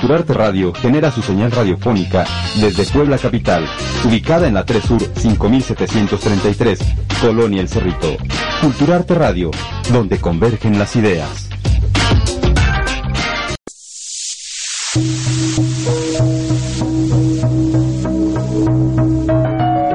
Culturarte 0.00 0.32
Radio 0.32 0.72
genera 0.74 1.10
su 1.10 1.22
señal 1.22 1.50
radiofónica 1.50 2.24
desde 2.60 2.84
Puebla 2.84 3.18
Capital, 3.18 3.66
ubicada 4.04 4.46
en 4.46 4.54
la 4.54 4.64
3 4.64 4.84
Sur 4.84 5.00
5733, 5.00 6.78
Colonia 7.20 7.60
El 7.60 7.68
Cerrito. 7.68 8.16
Culturarte 8.60 9.16
Radio, 9.16 9.50
donde 9.92 10.20
convergen 10.20 10.78
las 10.78 10.94
ideas. 10.94 11.48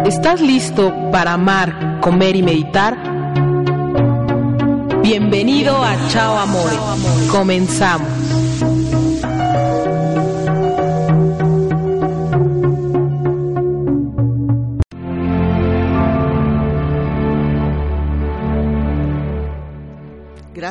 ¿Estás 0.06 0.42
listo 0.42 0.94
para 1.14 1.32
amar, 1.32 2.02
comer 2.02 2.36
y 2.36 2.44
meditar? 2.44 2.98
Bienvenido 5.02 5.82
a 5.82 5.96
Chao 6.10 6.38
Amore. 6.38 6.76
Comenzamos. 7.32 8.43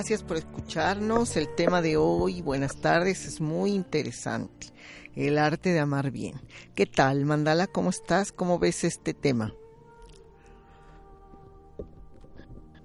Gracias 0.03 0.25
por 0.25 0.36
escucharnos. 0.36 1.36
El 1.36 1.55
tema 1.55 1.81
de 1.81 1.97
hoy, 1.97 2.42
buenas 2.42 2.75
tardes, 2.75 3.25
es 3.25 3.41
muy 3.41 3.70
interesante. 3.70 4.67
El 5.14 5.39
arte 5.39 5.72
de 5.72 5.78
amar 5.78 6.11
bien. 6.11 6.41
¿Qué 6.75 6.86
tal, 6.86 7.25
Mandala? 7.25 7.69
¿Cómo 7.69 7.91
estás? 7.91 8.33
¿Cómo 8.33 8.59
ves 8.59 8.83
este 8.83 9.14
tema? 9.14 9.55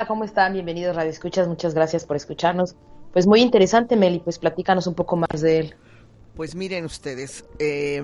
¿Cómo 0.07 0.25
están? 0.25 0.53
Bienvenidos 0.53 0.95
Radio 0.95 1.09
Escuchas. 1.09 1.47
Muchas 1.47 1.73
gracias 1.73 2.05
por 2.05 2.17
escucharnos. 2.17 2.75
Pues 3.13 3.25
muy 3.25 3.41
interesante, 3.41 3.95
Meli. 3.95 4.19
Pues 4.19 4.37
platícanos 4.37 4.85
un 4.85 4.93
poco 4.93 5.15
más 5.15 5.41
de 5.41 5.57
él. 5.57 5.75
Pues 6.35 6.53
miren 6.53 6.85
ustedes, 6.85 7.45
eh, 7.57 8.03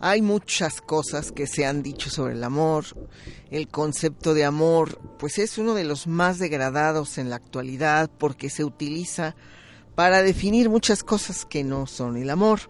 hay 0.00 0.22
muchas 0.22 0.80
cosas 0.80 1.30
que 1.30 1.46
se 1.46 1.66
han 1.66 1.82
dicho 1.82 2.08
sobre 2.08 2.32
el 2.32 2.42
amor. 2.42 2.86
El 3.50 3.68
concepto 3.68 4.32
de 4.32 4.44
amor, 4.44 4.98
pues 5.18 5.38
es 5.38 5.58
uno 5.58 5.74
de 5.74 5.84
los 5.84 6.06
más 6.06 6.38
degradados 6.38 7.18
en 7.18 7.28
la 7.28 7.36
actualidad 7.36 8.10
porque 8.18 8.48
se 8.48 8.64
utiliza 8.64 9.36
para 9.94 10.22
definir 10.22 10.70
muchas 10.70 11.02
cosas 11.02 11.44
que 11.44 11.64
no 11.64 11.86
son 11.86 12.16
el 12.16 12.30
amor. 12.30 12.60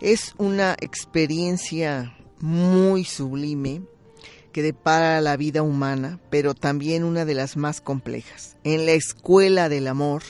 Es 0.00 0.34
una 0.38 0.74
experiencia 0.80 2.16
muy 2.40 3.04
sublime 3.04 3.82
que 4.52 4.62
depara 4.62 5.20
la 5.20 5.36
vida 5.36 5.62
humana, 5.62 6.20
pero 6.30 6.54
también 6.54 7.04
una 7.04 7.24
de 7.24 7.34
las 7.34 7.56
más 7.56 7.80
complejas. 7.80 8.56
En 8.64 8.86
la 8.86 8.92
escuela 8.92 9.68
del 9.68 9.88
amor, 9.88 10.22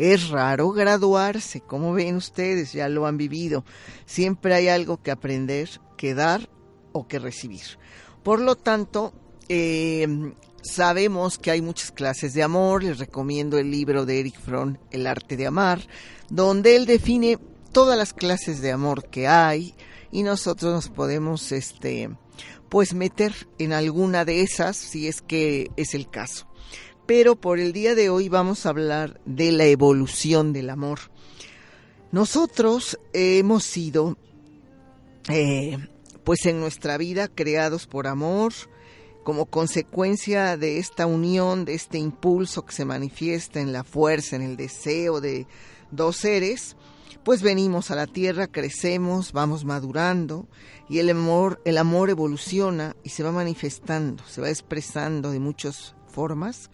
es 0.00 0.30
raro 0.30 0.70
graduarse, 0.70 1.60
como 1.60 1.92
ven 1.92 2.16
ustedes, 2.16 2.72
ya 2.72 2.88
lo 2.88 3.06
han 3.06 3.18
vivido. 3.18 3.66
Siempre 4.06 4.54
hay 4.54 4.68
algo 4.68 5.02
que 5.02 5.10
aprender, 5.10 5.68
que 5.98 6.14
dar 6.14 6.48
o 6.92 7.06
que 7.06 7.18
recibir. 7.18 7.60
Por 8.22 8.40
lo 8.40 8.56
tanto, 8.56 9.12
eh, 9.50 10.32
sabemos 10.62 11.38
que 11.38 11.50
hay 11.50 11.60
muchas 11.60 11.92
clases 11.92 12.32
de 12.32 12.42
amor. 12.42 12.82
Les 12.82 12.98
recomiendo 12.98 13.58
el 13.58 13.70
libro 13.70 14.06
de 14.06 14.20
Eric 14.20 14.40
Fromm, 14.40 14.78
El 14.90 15.06
arte 15.06 15.36
de 15.36 15.46
amar, 15.46 15.86
donde 16.30 16.76
él 16.76 16.86
define 16.86 17.38
todas 17.70 17.98
las 17.98 18.14
clases 18.14 18.62
de 18.62 18.72
amor 18.72 19.04
que 19.10 19.28
hay 19.28 19.74
y 20.10 20.22
nosotros 20.22 20.72
nos 20.72 20.88
podemos, 20.88 21.52
este, 21.52 22.08
pues 22.70 22.94
meter 22.94 23.34
en 23.58 23.74
alguna 23.74 24.24
de 24.24 24.40
esas 24.40 24.78
si 24.78 25.08
es 25.08 25.20
que 25.20 25.70
es 25.76 25.92
el 25.92 26.08
caso 26.08 26.49
pero 27.10 27.34
por 27.34 27.58
el 27.58 27.72
día 27.72 27.96
de 27.96 28.08
hoy 28.08 28.28
vamos 28.28 28.64
a 28.64 28.68
hablar 28.68 29.20
de 29.24 29.50
la 29.50 29.64
evolución 29.64 30.52
del 30.52 30.70
amor. 30.70 31.00
Nosotros 32.12 33.00
hemos 33.12 33.64
sido, 33.64 34.16
eh, 35.28 35.76
pues 36.22 36.46
en 36.46 36.60
nuestra 36.60 36.98
vida, 36.98 37.26
creados 37.26 37.88
por 37.88 38.06
amor, 38.06 38.52
como 39.24 39.46
consecuencia 39.46 40.56
de 40.56 40.78
esta 40.78 41.06
unión, 41.06 41.64
de 41.64 41.74
este 41.74 41.98
impulso 41.98 42.64
que 42.64 42.74
se 42.76 42.84
manifiesta 42.84 43.58
en 43.58 43.72
la 43.72 43.82
fuerza, 43.82 44.36
en 44.36 44.42
el 44.42 44.56
deseo 44.56 45.20
de 45.20 45.48
dos 45.90 46.14
seres, 46.14 46.76
pues 47.24 47.42
venimos 47.42 47.90
a 47.90 47.96
la 47.96 48.06
tierra, 48.06 48.46
crecemos, 48.46 49.32
vamos 49.32 49.64
madurando 49.64 50.46
y 50.88 51.00
el 51.00 51.10
amor, 51.10 51.60
el 51.64 51.78
amor 51.78 52.08
evoluciona 52.08 52.94
y 53.02 53.08
se 53.08 53.24
va 53.24 53.32
manifestando, 53.32 54.22
se 54.28 54.40
va 54.40 54.48
expresando 54.48 55.32
de 55.32 55.40
muchos 55.40 55.96
formas, 56.10 56.70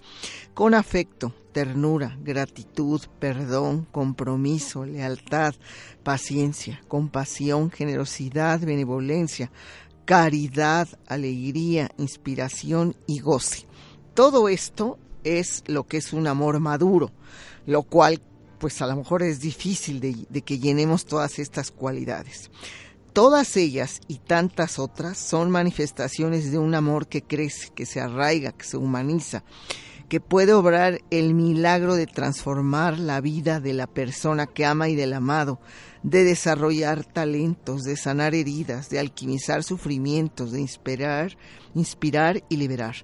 con 0.54 0.74
afecto, 0.74 1.32
ternura, 1.52 2.16
gratitud, 2.22 3.00
perdón, 3.18 3.86
compromiso, 3.92 4.84
lealtad, 4.84 5.54
paciencia, 6.02 6.82
compasión, 6.88 7.70
generosidad, 7.70 8.60
benevolencia, 8.60 9.50
caridad, 10.04 10.88
alegría, 11.06 11.90
inspiración 11.98 12.96
y 13.06 13.20
goce. 13.20 13.66
Todo 14.14 14.48
esto 14.48 14.98
es 15.24 15.64
lo 15.66 15.84
que 15.84 15.98
es 15.98 16.12
un 16.12 16.26
amor 16.26 16.60
maduro, 16.60 17.10
lo 17.66 17.82
cual 17.82 18.20
pues 18.58 18.80
a 18.80 18.86
lo 18.86 18.96
mejor 18.96 19.22
es 19.22 19.40
difícil 19.40 20.00
de, 20.00 20.16
de 20.30 20.42
que 20.42 20.58
llenemos 20.58 21.04
todas 21.04 21.38
estas 21.38 21.70
cualidades. 21.70 22.50
Todas 23.16 23.56
ellas 23.56 24.02
y 24.08 24.18
tantas 24.18 24.78
otras 24.78 25.16
son 25.16 25.50
manifestaciones 25.50 26.52
de 26.52 26.58
un 26.58 26.74
amor 26.74 27.06
que 27.06 27.22
crece, 27.22 27.70
que 27.74 27.86
se 27.86 27.98
arraiga, 27.98 28.52
que 28.52 28.66
se 28.66 28.76
humaniza, 28.76 29.42
que 30.10 30.20
puede 30.20 30.52
obrar 30.52 31.00
el 31.10 31.32
milagro 31.32 31.94
de 31.94 32.06
transformar 32.06 32.98
la 32.98 33.22
vida 33.22 33.58
de 33.58 33.72
la 33.72 33.86
persona 33.86 34.46
que 34.46 34.66
ama 34.66 34.90
y 34.90 34.96
del 34.96 35.14
amado, 35.14 35.58
de 36.06 36.22
desarrollar 36.22 37.04
talentos, 37.04 37.82
de 37.82 37.96
sanar 37.96 38.36
heridas, 38.36 38.88
de 38.90 39.00
alquimizar 39.00 39.64
sufrimientos, 39.64 40.52
de 40.52 40.60
inspirar, 40.60 41.36
inspirar 41.74 42.44
y 42.48 42.58
liberar. 42.58 42.94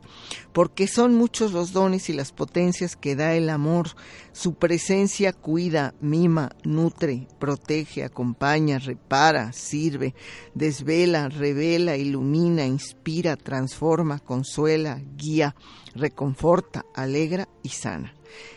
Porque 0.52 0.86
son 0.86 1.16
muchos 1.16 1.50
los 1.50 1.72
dones 1.72 2.08
y 2.10 2.12
las 2.12 2.30
potencias 2.30 2.94
que 2.94 3.16
da 3.16 3.34
el 3.34 3.50
amor. 3.50 3.88
Su 4.30 4.54
presencia 4.54 5.32
cuida, 5.32 5.94
mima, 6.00 6.50
nutre, 6.62 7.26
protege, 7.40 8.04
acompaña, 8.04 8.78
repara, 8.78 9.52
sirve, 9.52 10.14
desvela, 10.54 11.28
revela, 11.28 11.96
ilumina, 11.96 12.66
inspira, 12.66 13.36
transforma, 13.36 14.20
consuela, 14.20 15.02
guía, 15.16 15.56
reconforta, 15.96 16.86
alegra 16.94 17.48
y 17.64 17.70
sana. 17.70 18.14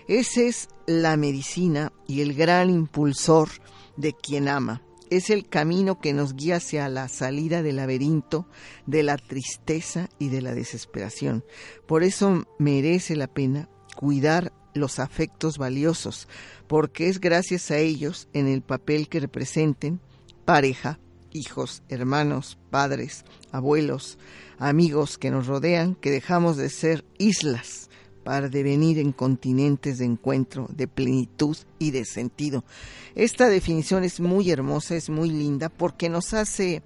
Esa 0.08 0.42
es 0.42 0.70
la 0.86 1.18
medicina 1.18 1.92
y 2.08 2.22
el 2.22 2.36
gran 2.36 2.70
impulsor 2.70 3.50
de 3.98 4.14
quien 4.14 4.48
ama. 4.48 4.82
Es 5.10 5.30
el 5.30 5.48
camino 5.48 6.00
que 6.00 6.14
nos 6.14 6.36
guía 6.36 6.58
hacia 6.58 6.90
la 6.90 7.08
salida 7.08 7.62
del 7.62 7.76
laberinto, 7.76 8.48
de 8.88 9.04
la 9.04 9.18
tristeza 9.18 10.10
y 10.18 10.30
de 10.30 10.42
la 10.42 10.56
desesperación. 10.56 11.44
Por 11.86 12.04
eso 12.04 12.46
merece 12.58 13.16
la 13.16 13.28
pena 13.28 13.70
cuidar 13.96 14.52
los 14.74 15.00
afectos 15.00 15.58
valiosos, 15.58 16.28
porque 16.68 17.08
es 17.08 17.20
gracias 17.20 17.72
a 17.72 17.78
ellos, 17.78 18.28
en 18.34 18.48
el 18.48 18.62
papel 18.62 19.08
que 19.08 19.20
representen, 19.20 20.02
pareja, 20.44 21.00
hijos, 21.32 21.84
hermanos, 21.88 22.58
padres, 22.72 23.26
abuelos, 23.52 24.18
amigos 24.58 25.18
que 25.18 25.32
nos 25.32 25.48
rodean, 25.48 25.96
que 25.96 26.12
dejamos 26.12 26.58
de 26.58 26.70
ser 26.70 27.06
islas 27.18 27.90
para 28.26 28.50
devenir 28.50 28.98
en 28.98 29.12
continentes 29.12 30.00
de 30.00 30.06
encuentro, 30.06 30.68
de 30.72 30.88
plenitud 30.88 31.56
y 31.78 31.92
de 31.92 32.06
sentido. 32.06 32.66
Esta 33.14 33.48
definición 33.48 34.04
es 34.04 34.20
muy 34.20 34.50
hermosa, 34.50 34.96
es 34.96 35.12
muy 35.12 35.30
linda, 35.30 35.70
porque 35.70 36.10
nos 36.10 36.34
hace 36.34 36.82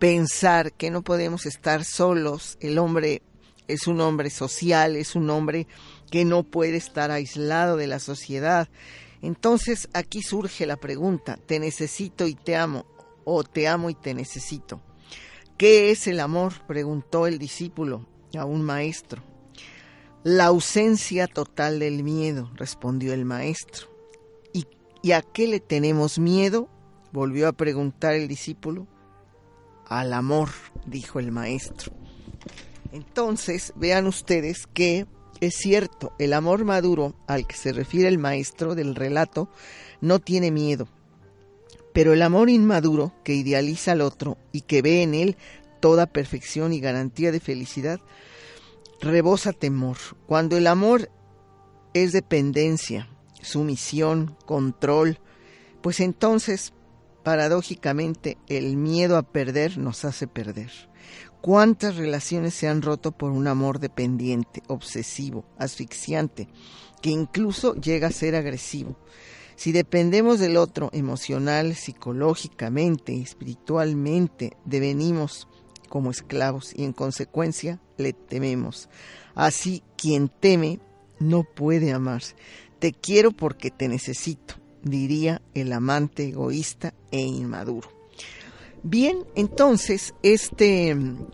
pensar 0.00 0.72
que 0.72 0.90
no 0.90 1.02
podemos 1.02 1.46
estar 1.46 1.84
solos. 1.84 2.58
El 2.60 2.78
hombre 2.78 3.22
es 3.68 3.86
un 3.86 4.00
hombre 4.00 4.30
social, 4.30 4.96
es 4.96 5.14
un 5.14 5.30
hombre 5.30 5.68
que 6.10 6.24
no 6.24 6.42
puede 6.42 6.76
estar 6.76 7.12
aislado 7.12 7.76
de 7.76 7.86
la 7.86 8.00
sociedad. 8.00 8.68
Entonces 9.22 9.88
aquí 9.92 10.22
surge 10.22 10.66
la 10.66 10.76
pregunta, 10.76 11.38
¿te 11.46 11.60
necesito 11.60 12.26
y 12.26 12.34
te 12.34 12.56
amo? 12.56 12.84
¿O 13.24 13.44
te 13.44 13.68
amo 13.68 13.90
y 13.90 13.94
te 13.94 14.12
necesito? 14.12 14.80
¿Qué 15.56 15.92
es 15.92 16.08
el 16.08 16.18
amor? 16.18 16.66
preguntó 16.66 17.28
el 17.28 17.38
discípulo 17.38 18.08
a 18.36 18.44
un 18.44 18.62
maestro. 18.62 19.33
La 20.24 20.46
ausencia 20.46 21.26
total 21.26 21.80
del 21.80 22.02
miedo, 22.02 22.50
respondió 22.54 23.12
el 23.12 23.26
maestro. 23.26 23.88
¿Y, 25.02 25.12
a 25.12 25.20
qué 25.20 25.46
le 25.46 25.60
tenemos 25.60 26.18
miedo? 26.18 26.70
volvió 27.12 27.46
a 27.46 27.52
preguntar 27.52 28.14
el 28.14 28.26
discípulo. 28.26 28.86
Al 29.86 30.14
amor, 30.14 30.48
dijo 30.86 31.20
el 31.20 31.30
maestro. 31.30 31.92
Entonces, 32.90 33.74
vean 33.76 34.06
ustedes 34.06 34.66
que 34.66 35.06
es 35.42 35.56
cierto, 35.56 36.14
el 36.18 36.32
amor 36.32 36.64
maduro 36.64 37.14
al 37.26 37.46
que 37.46 37.56
se 37.56 37.74
refiere 37.74 38.08
el 38.08 38.16
maestro 38.16 38.74
del 38.74 38.94
relato 38.94 39.50
no 40.00 40.20
tiene 40.20 40.50
miedo, 40.50 40.88
pero 41.92 42.14
el 42.14 42.22
amor 42.22 42.48
inmaduro 42.48 43.12
que 43.24 43.34
idealiza 43.34 43.92
al 43.92 44.00
otro 44.00 44.38
y 44.52 44.62
que 44.62 44.80
ve 44.80 45.02
en 45.02 45.12
él 45.12 45.36
toda 45.80 46.06
perfección 46.06 46.72
y 46.72 46.80
garantía 46.80 47.30
de 47.30 47.40
felicidad, 47.40 48.00
rebosa 49.04 49.52
temor. 49.52 49.96
Cuando 50.26 50.56
el 50.56 50.66
amor 50.66 51.10
es 51.92 52.12
dependencia, 52.12 53.08
sumisión, 53.40 54.36
control, 54.46 55.20
pues 55.82 56.00
entonces, 56.00 56.72
paradójicamente, 57.22 58.38
el 58.48 58.76
miedo 58.76 59.16
a 59.16 59.22
perder 59.22 59.78
nos 59.78 60.04
hace 60.04 60.26
perder. 60.26 60.70
¿Cuántas 61.40 61.96
relaciones 61.96 62.54
se 62.54 62.68
han 62.68 62.80
roto 62.80 63.12
por 63.12 63.30
un 63.30 63.46
amor 63.46 63.78
dependiente, 63.78 64.62
obsesivo, 64.66 65.44
asfixiante, 65.58 66.48
que 67.02 67.10
incluso 67.10 67.74
llega 67.74 68.08
a 68.08 68.12
ser 68.12 68.34
agresivo? 68.34 68.96
Si 69.54 69.70
dependemos 69.70 70.40
del 70.40 70.56
otro 70.56 70.88
emocional, 70.92 71.74
psicológicamente, 71.74 73.20
espiritualmente, 73.20 74.56
devenimos 74.64 75.46
como 75.88 76.10
esclavos 76.10 76.72
y 76.74 76.84
en 76.84 76.92
consecuencia 76.92 77.80
le 77.96 78.12
tememos. 78.12 78.88
Así 79.34 79.82
quien 79.96 80.28
teme 80.28 80.80
no 81.18 81.44
puede 81.44 81.92
amar. 81.92 82.22
Te 82.78 82.92
quiero 82.92 83.32
porque 83.32 83.70
te 83.70 83.88
necesito, 83.88 84.54
diría 84.82 85.40
el 85.54 85.72
amante 85.72 86.28
egoísta 86.28 86.94
e 87.10 87.20
inmaduro. 87.20 87.88
Bien, 88.82 89.24
entonces 89.34 90.14
este 90.22 90.94
mm, 90.94 91.26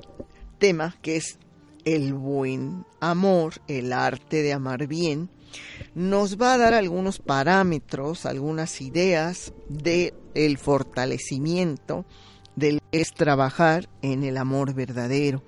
tema 0.59 0.97
que 1.03 1.17
es 1.17 1.39
el 1.85 2.15
buen 2.15 2.85
amor, 3.01 3.55
el 3.67 3.93
arte 3.93 4.43
de 4.43 4.53
amar 4.53 4.87
bien, 4.87 5.31
nos 5.95 6.41
va 6.41 6.55
a 6.55 6.59
dar 6.59 6.75
algunos 6.75 7.19
parámetros, 7.19 8.27
algunas 8.27 8.81
ideas 8.81 9.53
de 9.69 10.15
el 10.35 10.59
fortalecimiento 10.59 12.05
del 12.57 12.81
es 12.93 13.13
trabajar 13.13 13.89
en 14.03 14.25
el 14.25 14.37
amor 14.37 14.75
verdadero. 14.75 15.43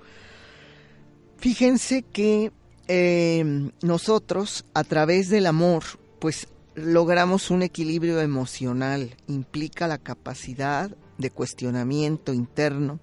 Fíjense 1.38 2.02
que 2.02 2.52
em, 2.86 3.72
nosotros 3.82 4.64
a 4.74 4.84
través 4.84 5.28
del 5.28 5.46
amor, 5.46 5.82
pues 6.20 6.46
logramos 6.74 7.50
un 7.50 7.62
equilibrio 7.62 8.20
emocional, 8.20 9.16
implica 9.26 9.88
la 9.88 9.98
capacidad 9.98 10.96
de 11.18 11.30
cuestionamiento 11.30 12.32
interno 12.32 13.00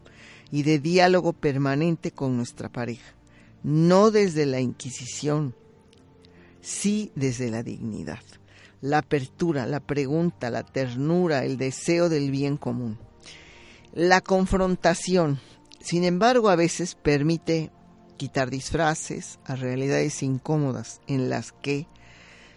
y 0.52 0.64
de 0.64 0.80
diálogo 0.80 1.34
permanente 1.34 2.12
con 2.12 2.38
nuestra 2.38 2.70
pareja, 2.70 3.14
no 3.64 4.10
desde 4.10 4.46
la 4.46 4.60
inquisición, 4.60 5.54
sí 6.62 7.12
desde 7.16 7.52
la 7.52 7.62
dignidad, 7.62 8.24
la 8.82 9.00
apertura, 9.00 9.66
la 9.66 9.80
pregunta, 9.80 10.50
la 10.50 10.64
ternura, 10.64 11.44
el 11.46 11.58
deseo 11.58 12.10
del 12.10 12.32
bien 12.32 12.58
común. 12.58 12.98
La 13.94 14.22
confrontación, 14.22 15.40
sin 15.80 16.04
embargo, 16.04 16.50
a 16.50 16.56
veces 16.56 16.94
permite 16.94 17.72
quitar 18.18 18.52
disfraces 18.52 19.40
a 19.46 19.56
realidades 19.56 20.22
incómodas 20.22 21.02
en 21.08 21.30
las 21.30 21.54
que, 21.54 21.88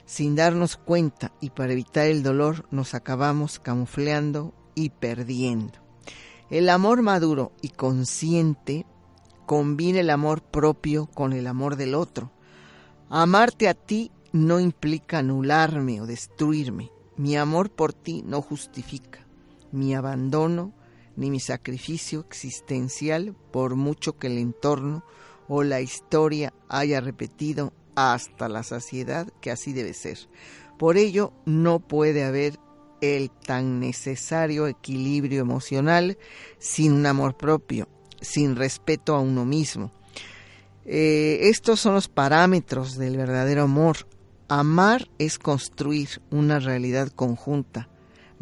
sin 0.04 0.36
darnos 0.36 0.76
cuenta 0.76 1.32
y 1.40 1.48
para 1.48 1.72
evitar 1.72 2.06
el 2.08 2.22
dolor, 2.22 2.66
nos 2.70 2.94
acabamos 2.94 3.60
camufleando 3.60 4.52
y 4.74 4.90
perdiendo. 4.90 5.78
El 6.50 6.68
amor 6.68 7.00
maduro 7.00 7.52
y 7.62 7.70
consciente 7.70 8.84
combina 9.46 10.00
el 10.00 10.10
amor 10.10 10.42
propio 10.42 11.06
con 11.06 11.32
el 11.32 11.46
amor 11.46 11.76
del 11.76 11.94
otro. 11.94 12.30
Amarte 13.08 13.68
a 13.68 13.74
ti 13.74 14.10
no 14.32 14.60
implica 14.60 15.20
anularme 15.20 16.02
o 16.02 16.06
destruirme. 16.06 16.90
Mi 17.16 17.38
amor 17.38 17.70
por 17.70 17.94
ti 17.94 18.22
no 18.26 18.42
justifica 18.42 19.26
mi 19.70 19.94
abandono 19.94 20.74
ni 21.16 21.30
mi 21.30 21.40
sacrificio 21.40 22.20
existencial 22.20 23.34
por 23.50 23.76
mucho 23.76 24.18
que 24.18 24.28
el 24.28 24.38
entorno 24.38 25.04
o 25.48 25.62
la 25.62 25.80
historia 25.80 26.52
haya 26.68 27.00
repetido 27.00 27.72
hasta 27.94 28.48
la 28.48 28.62
saciedad 28.62 29.28
que 29.40 29.50
así 29.50 29.72
debe 29.72 29.92
ser. 29.92 30.18
Por 30.78 30.96
ello 30.96 31.32
no 31.44 31.80
puede 31.80 32.24
haber 32.24 32.58
el 33.00 33.30
tan 33.30 33.80
necesario 33.80 34.66
equilibrio 34.66 35.40
emocional 35.40 36.16
sin 36.58 36.92
un 36.92 37.06
amor 37.06 37.36
propio, 37.36 37.88
sin 38.20 38.56
respeto 38.56 39.14
a 39.14 39.20
uno 39.20 39.44
mismo. 39.44 39.92
Eh, 40.84 41.40
estos 41.42 41.80
son 41.80 41.94
los 41.94 42.08
parámetros 42.08 42.96
del 42.96 43.16
verdadero 43.16 43.62
amor. 43.62 44.08
Amar 44.48 45.08
es 45.18 45.38
construir 45.38 46.22
una 46.30 46.58
realidad 46.58 47.08
conjunta, 47.08 47.88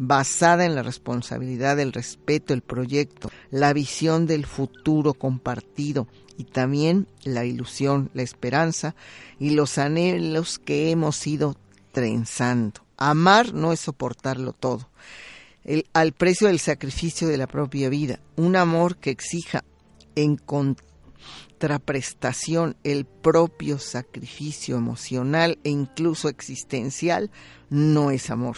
basada 0.03 0.65
en 0.65 0.73
la 0.73 0.81
responsabilidad, 0.81 1.79
el 1.79 1.93
respeto, 1.93 2.55
el 2.55 2.63
proyecto, 2.63 3.29
la 3.51 3.71
visión 3.71 4.25
del 4.25 4.47
futuro 4.47 5.13
compartido 5.13 6.07
y 6.39 6.45
también 6.45 7.05
la 7.23 7.45
ilusión, 7.45 8.09
la 8.15 8.23
esperanza 8.23 8.95
y 9.37 9.51
los 9.51 9.77
anhelos 9.77 10.57
que 10.57 10.89
hemos 10.89 11.27
ido 11.27 11.55
trenzando. 11.91 12.81
Amar 12.97 13.53
no 13.53 13.73
es 13.73 13.81
soportarlo 13.81 14.53
todo. 14.53 14.89
al 15.93 16.13
precio 16.13 16.47
del 16.47 16.57
sacrificio 16.57 17.27
de 17.27 17.37
la 17.37 17.45
propia 17.45 17.87
vida. 17.89 18.19
Un 18.35 18.55
amor 18.55 18.97
que 18.97 19.11
exija 19.11 19.63
en 20.15 20.35
contraprestación 20.35 22.75
el 22.83 23.05
propio 23.05 23.77
sacrificio 23.77 24.77
emocional 24.77 25.59
e 25.63 25.69
incluso 25.69 26.27
existencial 26.27 27.29
no 27.69 28.09
es 28.09 28.31
amor, 28.31 28.57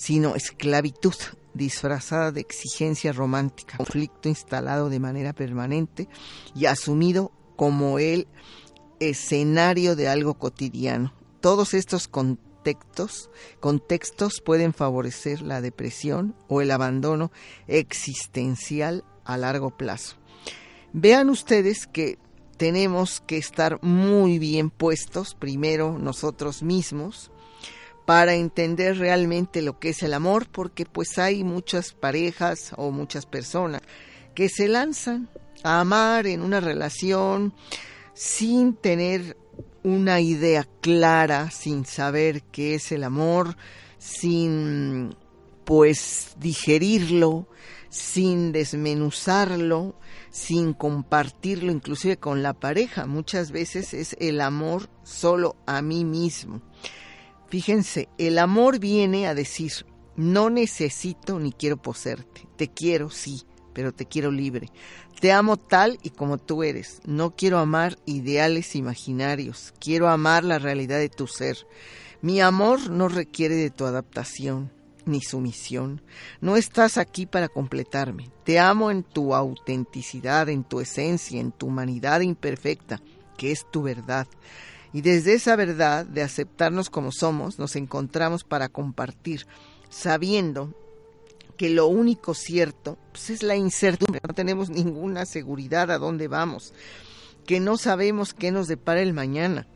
sino 0.00 0.34
esclavitud 0.34 1.12
disfrazada 1.52 2.32
de 2.32 2.40
exigencia 2.40 3.12
romántica, 3.12 3.76
conflicto 3.76 4.30
instalado 4.30 4.88
de 4.88 4.98
manera 4.98 5.34
permanente 5.34 6.08
y 6.54 6.64
asumido 6.64 7.32
como 7.54 7.98
el 7.98 8.26
escenario 8.98 9.96
de 9.96 10.08
algo 10.08 10.38
cotidiano. 10.38 11.12
Todos 11.42 11.74
estos 11.74 12.08
contextos 12.08 12.50
contextos, 13.60 14.42
pueden 14.44 14.74
favorecer 14.74 15.40
la 15.40 15.62
depresión 15.62 16.34
o 16.46 16.60
el 16.60 16.70
abandono 16.70 17.32
existencial 17.68 19.02
a 19.24 19.38
largo 19.38 19.70
plazo. 19.70 20.16
Vean 20.92 21.30
ustedes 21.30 21.86
que 21.86 22.18
tenemos 22.58 23.22
que 23.22 23.38
estar 23.38 23.82
muy 23.82 24.38
bien 24.38 24.68
puestos, 24.68 25.34
primero 25.34 25.98
nosotros 25.98 26.62
mismos, 26.62 27.30
para 28.10 28.34
entender 28.34 28.98
realmente 28.98 29.62
lo 29.62 29.78
que 29.78 29.90
es 29.90 30.02
el 30.02 30.14
amor, 30.14 30.48
porque 30.50 30.84
pues 30.84 31.16
hay 31.16 31.44
muchas 31.44 31.92
parejas 31.92 32.72
o 32.76 32.90
muchas 32.90 33.24
personas 33.24 33.82
que 34.34 34.48
se 34.48 34.66
lanzan 34.66 35.28
a 35.62 35.78
amar 35.78 36.26
en 36.26 36.42
una 36.42 36.58
relación 36.58 37.54
sin 38.12 38.74
tener 38.74 39.36
una 39.84 40.20
idea 40.20 40.66
clara, 40.80 41.52
sin 41.52 41.86
saber 41.86 42.42
qué 42.42 42.74
es 42.74 42.90
el 42.90 43.04
amor, 43.04 43.56
sin 43.98 45.14
pues 45.64 46.34
digerirlo, 46.40 47.46
sin 47.90 48.50
desmenuzarlo, 48.50 49.94
sin 50.30 50.72
compartirlo 50.72 51.70
inclusive 51.70 52.16
con 52.16 52.42
la 52.42 52.54
pareja. 52.54 53.06
Muchas 53.06 53.52
veces 53.52 53.94
es 53.94 54.16
el 54.18 54.40
amor 54.40 54.90
solo 55.04 55.54
a 55.64 55.80
mí 55.80 56.04
mismo. 56.04 56.60
Fíjense, 57.50 58.08
el 58.16 58.38
amor 58.38 58.78
viene 58.78 59.26
a 59.26 59.34
decir, 59.34 59.72
no 60.16 60.50
necesito 60.50 61.38
ni 61.38 61.52
quiero 61.52 61.76
poseerte, 61.76 62.46
te 62.56 62.68
quiero, 62.68 63.10
sí, 63.10 63.42
pero 63.72 63.92
te 63.92 64.06
quiero 64.06 64.30
libre. 64.30 64.68
Te 65.20 65.32
amo 65.32 65.58
tal 65.58 65.98
y 66.02 66.10
como 66.10 66.38
tú 66.38 66.62
eres. 66.62 67.00
No 67.04 67.36
quiero 67.36 67.58
amar 67.58 67.98
ideales 68.06 68.74
imaginarios. 68.74 69.74
Quiero 69.78 70.08
amar 70.08 70.44
la 70.44 70.58
realidad 70.58 70.98
de 70.98 71.10
tu 71.10 71.26
ser. 71.26 71.58
Mi 72.22 72.40
amor 72.40 72.88
no 72.88 73.08
requiere 73.08 73.54
de 73.54 73.70
tu 73.70 73.84
adaptación 73.84 74.72
ni 75.04 75.20
sumisión. 75.20 76.02
No 76.40 76.56
estás 76.56 76.96
aquí 76.96 77.26
para 77.26 77.48
completarme. 77.48 78.30
Te 78.44 78.58
amo 78.58 78.90
en 78.90 79.02
tu 79.02 79.34
autenticidad, 79.34 80.48
en 80.48 80.64
tu 80.64 80.80
esencia, 80.80 81.40
en 81.40 81.52
tu 81.52 81.66
humanidad 81.66 82.20
imperfecta, 82.20 83.02
que 83.36 83.52
es 83.52 83.66
tu 83.70 83.82
verdad. 83.82 84.26
Y 84.92 85.02
desde 85.02 85.34
esa 85.34 85.56
verdad 85.56 86.04
de 86.04 86.22
aceptarnos 86.22 86.90
como 86.90 87.12
somos, 87.12 87.58
nos 87.58 87.76
encontramos 87.76 88.44
para 88.44 88.68
compartir, 88.68 89.46
sabiendo 89.88 90.74
que 91.56 91.70
lo 91.70 91.86
único 91.86 92.34
cierto 92.34 92.96
pues, 93.12 93.30
es 93.30 93.42
la 93.42 93.54
incertidumbre, 93.54 94.20
no 94.26 94.34
tenemos 94.34 94.70
ninguna 94.70 95.26
seguridad 95.26 95.90
a 95.90 95.98
dónde 95.98 96.26
vamos, 96.26 96.72
que 97.46 97.60
no 97.60 97.76
sabemos 97.76 98.32
qué 98.32 98.50
nos 98.50 98.66
depara 98.66 99.02
el 99.02 99.12
mañana, 99.12 99.66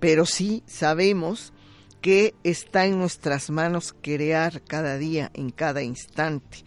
pero 0.00 0.26
sí 0.26 0.62
sabemos 0.66 1.52
que 2.00 2.34
está 2.44 2.86
en 2.86 2.98
nuestras 2.98 3.50
manos 3.50 3.94
crear 4.00 4.62
cada 4.62 4.98
día, 4.98 5.30
en 5.34 5.50
cada 5.50 5.82
instante. 5.82 6.64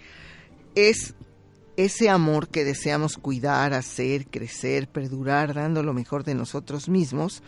Es 0.75 1.15
ese 1.77 2.09
amor 2.09 2.49
que 2.49 2.63
deseamos 2.63 3.17
cuidar, 3.17 3.73
hacer, 3.73 4.27
crecer, 4.27 4.87
perdurar, 4.87 5.53
dando 5.53 5.83
lo 5.83 5.93
mejor 5.93 6.23
de 6.23 6.35
nosotros 6.35 6.89
mismos, 6.89 7.43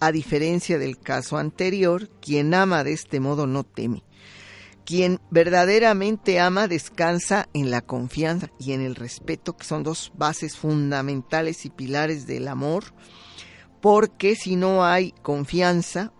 a 0.00 0.12
diferencia 0.12 0.78
del 0.78 0.98
caso 0.98 1.36
anterior, 1.38 2.08
quien 2.20 2.54
ama 2.54 2.84
de 2.84 2.92
este 2.92 3.20
modo 3.20 3.46
no 3.46 3.64
teme. 3.64 4.02
Quien 4.84 5.20
verdaderamente 5.30 6.38
ama 6.38 6.68
descansa 6.68 7.48
en 7.52 7.70
la 7.70 7.80
confianza 7.80 8.50
y 8.58 8.72
en 8.72 8.82
el 8.82 8.94
respeto, 8.94 9.56
que 9.56 9.64
son 9.64 9.82
dos 9.82 10.12
bases 10.16 10.56
fundamentales 10.56 11.64
y 11.66 11.70
pilares 11.70 12.26
del 12.26 12.46
amor, 12.46 12.84
porque 13.80 14.36
si 14.36 14.54
no 14.54 14.84
hay 14.84 15.12
confianza, 15.22 16.12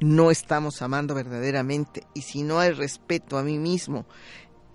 no 0.00 0.30
estamos 0.30 0.82
amando 0.82 1.14
verdaderamente. 1.14 2.06
Y 2.14 2.22
si 2.22 2.42
no 2.42 2.58
hay 2.58 2.72
respeto 2.72 3.38
a 3.38 3.42
mí 3.42 3.58
mismo, 3.58 4.06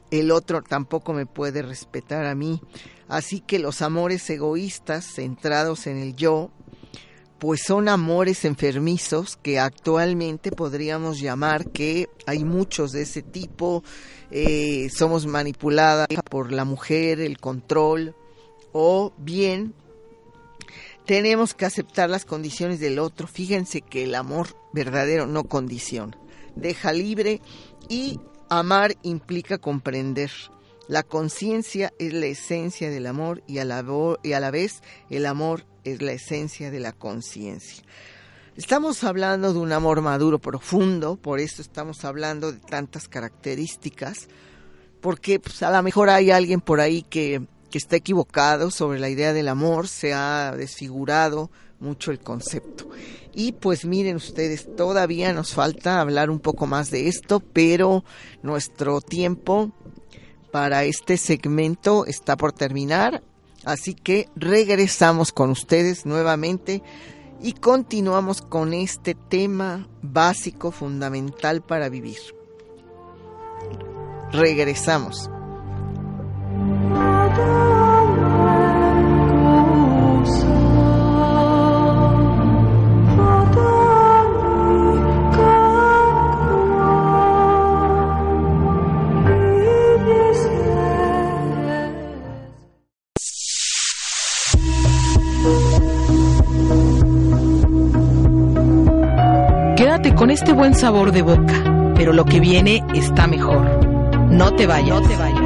el 0.10 0.32
otro 0.32 0.62
tampoco 0.62 1.14
me 1.14 1.26
puede 1.26 1.62
respetar 1.62 2.26
a 2.26 2.36
mí. 2.36 2.62
Así 3.08 3.42
que 3.42 3.60
los 3.60 3.82
amores 3.82 4.30
egoístas, 4.30 5.06
centrados 5.06 5.88
en 5.88 5.98
el 5.98 6.16
yo, 6.16 6.52
pues 7.42 7.64
son 7.64 7.90
amores 7.90 8.46
enfermizos 8.46 9.36
que 9.36 9.60
actualmente 9.60 10.52
podríamos 10.52 11.20
llamar 11.20 11.72
que 11.72 12.08
hay 12.28 12.44
muchos 12.46 12.92
de 12.92 13.02
ese 13.02 13.24
tipo, 13.24 13.84
eh, 14.30 14.92
somos 14.96 15.26
manipuladas 15.26 16.08
por 16.30 16.52
la 16.52 16.66
mujer, 16.66 17.20
el 17.20 17.40
control, 17.40 18.14
o 18.74 19.12
bien 19.18 19.74
tenemos 21.08 21.56
que 21.56 21.66
aceptar 21.66 22.12
las 22.12 22.26
condiciones 22.26 22.80
del 22.80 23.00
otro. 23.00 23.26
Fíjense 23.26 23.82
que 23.82 24.04
el 24.04 24.14
amor 24.14 24.50
verdadero 24.72 25.26
no 25.26 25.46
condiciona, 25.46 26.16
deja 26.56 26.94
libre 26.94 27.42
y 27.90 28.20
amar 28.50 28.98
implica 29.02 29.58
comprender. 29.58 30.30
La 30.92 31.04
conciencia 31.04 31.94
es 32.00 32.12
la 32.12 32.26
esencia 32.26 32.90
del 32.90 33.08
amor 33.08 33.44
y 33.48 33.60
a 33.60 33.64
la, 33.64 33.82
y 34.24 34.34
a 34.34 34.42
la 34.42 34.52
vez 34.52 34.82
el 35.10 35.26
amor 35.26 35.64
es 35.86 36.02
la 36.02 36.12
esencia 36.12 36.70
de 36.70 36.82
la 36.82 36.92
conciencia. 36.92 37.82
Estamos 38.58 39.06
hablando 39.06 39.54
de 39.54 39.60
un 39.60 39.72
amor 39.72 40.02
maduro 40.02 40.40
profundo, 40.40 41.16
por 41.16 41.40
eso 41.40 41.62
estamos 41.62 42.04
hablando 42.04 42.52
de 42.52 42.60
tantas 42.60 43.08
características, 43.08 44.28
porque 45.00 45.40
pues, 45.40 45.64
a 45.64 45.72
lo 45.72 45.82
mejor 45.82 46.10
hay 46.10 46.30
alguien 46.30 46.60
por 46.60 46.82
ahí 46.82 47.04
que, 47.04 47.42
que 47.70 47.78
está 47.78 47.96
equivocado 47.96 48.70
sobre 48.70 49.00
la 49.00 49.08
idea 49.08 49.32
del 49.32 49.48
amor, 49.48 49.88
se 49.88 50.12
ha 50.14 50.54
desfigurado 50.58 51.52
mucho 51.80 52.12
el 52.12 52.20
concepto. 52.20 52.90
Y 53.34 53.54
pues 53.54 53.86
miren 53.86 54.18
ustedes, 54.18 54.76
todavía 54.76 55.32
nos 55.32 55.54
falta 55.54 56.02
hablar 56.02 56.30
un 56.30 56.42
poco 56.42 56.68
más 56.68 56.92
de 56.92 57.08
esto, 57.08 57.40
pero 57.40 58.04
nuestro 58.44 59.00
tiempo 59.00 59.72
para 60.52 60.84
este 60.84 61.18
segmento 61.18 62.06
está 62.06 62.38
por 62.38 62.52
terminar. 62.52 63.24
Así 63.64 63.94
que 63.94 64.28
regresamos 64.36 65.32
con 65.32 65.52
ustedes 65.52 66.06
nuevamente 66.06 66.82
y 67.42 67.54
continuamos 67.54 68.42
con 68.42 68.74
este 68.74 69.16
tema 69.16 69.88
básico, 70.02 70.72
fundamental 70.72 71.62
para 71.62 71.90
vivir. 71.90 72.18
Regresamos. 74.32 75.30
Buen 100.62 100.76
sabor 100.76 101.12
de 101.12 101.24
boca, 101.24 101.92
pero 101.96 102.14
lo 102.14 102.24
que 102.24 102.40
viene 102.40 102.84
está 102.94 103.26
mejor. 103.26 103.66
No 104.30 104.54
te 104.54 104.68
vayas. 104.68 104.90
No 104.90 105.02
te 105.02 105.16
vayas. 105.18 105.42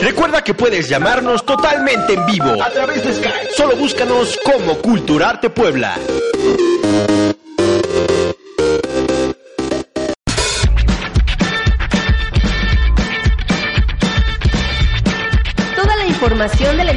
Recuerda 0.00 0.44
que 0.44 0.54
puedes 0.54 0.88
llamarnos 0.88 1.44
totalmente 1.44 2.14
en 2.14 2.24
vivo 2.26 2.62
a 2.62 2.70
través 2.70 3.02
de 3.02 3.14
Skype. 3.14 3.48
Solo 3.56 3.74
búscanos 3.74 4.38
como 4.44 4.76
Culturarte 4.76 5.50
Puebla. 5.50 5.96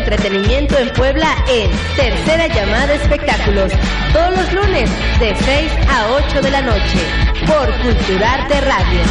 Entretenimiento 0.07 0.77
en 0.77 0.87
Puebla 0.93 1.35
en 1.49 1.69
Tercera 1.97 2.47
Llamada 2.47 2.93
Espectáculos, 2.93 3.73
todos 4.13 4.37
los 4.37 4.53
lunes 4.53 4.89
de 5.19 5.35
6 5.35 5.71
a 5.89 6.11
8 6.29 6.41
de 6.43 6.49
la 6.49 6.61
noche, 6.61 6.99
por 7.45 7.69
Culturarte 7.81 8.61
Radio. 8.61 9.01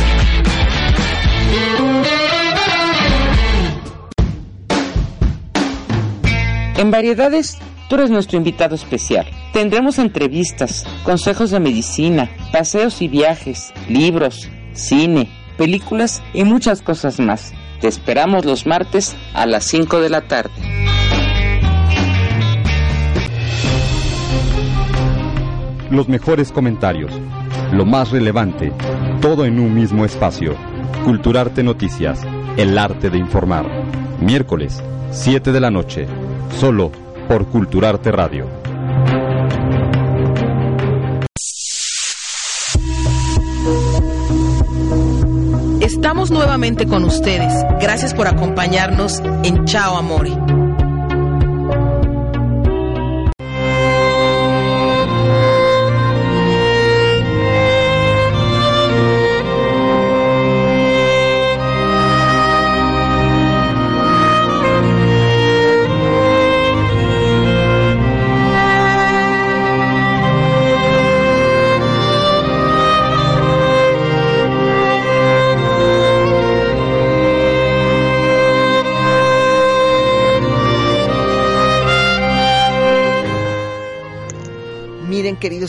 En 6.78 6.90
Variedades, 6.90 7.58
tú 7.90 7.96
eres 7.96 8.08
nuestro 8.08 8.38
invitado 8.38 8.74
especial. 8.74 9.26
Tendremos 9.52 9.98
entrevistas, 9.98 10.86
consejos 11.04 11.50
de 11.50 11.60
medicina, 11.60 12.30
paseos 12.52 13.02
y 13.02 13.08
viajes, 13.08 13.70
libros, 13.90 14.48
cine, 14.72 15.28
películas 15.58 16.22
y 16.32 16.44
muchas 16.44 16.80
cosas 16.80 17.20
más. 17.20 17.52
Te 17.80 17.88
esperamos 17.88 18.44
los 18.44 18.66
martes 18.66 19.14
a 19.34 19.44
las 19.44 19.64
5 19.64 20.00
de 20.00 20.08
la 20.08 20.22
tarde. 20.22 20.50
Los 25.90 26.08
mejores 26.08 26.52
comentarios, 26.52 27.12
lo 27.72 27.84
más 27.84 28.10
relevante, 28.10 28.72
todo 29.20 29.44
en 29.44 29.60
un 29.60 29.74
mismo 29.74 30.04
espacio. 30.04 30.54
Culturarte 31.04 31.62
Noticias, 31.62 32.22
el 32.56 32.76
arte 32.78 33.10
de 33.10 33.18
informar. 33.18 33.66
Miércoles, 34.20 34.82
7 35.12 35.52
de 35.52 35.60
la 35.60 35.70
noche, 35.70 36.06
solo 36.58 36.90
por 37.28 37.46
Culturarte 37.46 38.10
Radio. 38.10 38.65
Nuevamente 46.30 46.86
con 46.86 47.04
ustedes. 47.04 47.52
Gracias 47.80 48.14
por 48.14 48.26
acompañarnos 48.26 49.20
en 49.44 49.64
Chao 49.64 49.96
Amore. 49.96 50.65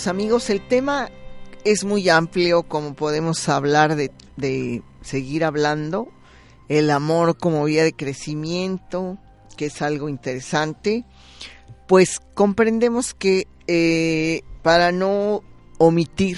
Amigos, 0.06 0.52
el 0.52 0.62
tema 0.68 1.10
es 1.64 1.84
muy 1.84 2.08
amplio, 2.10 2.64
como 2.64 2.94
podemos 2.94 3.50
hablar 3.50 3.96
de, 3.96 4.12
de 4.36 4.84
seguir 5.02 5.44
hablando. 5.44 6.10
El 6.70 6.92
amor 6.92 7.38
como 7.38 7.64
vía 7.64 7.84
de 7.84 7.94
crecimiento, 7.94 9.18
que 9.56 9.66
es 9.66 9.82
algo 9.82 10.08
interesante. 10.08 11.06
Pues 11.88 12.20
comprendemos 12.36 13.14
que 13.14 13.48
eh, 13.68 14.42
para 14.62 14.92
no 14.92 15.42
omitir 15.78 16.38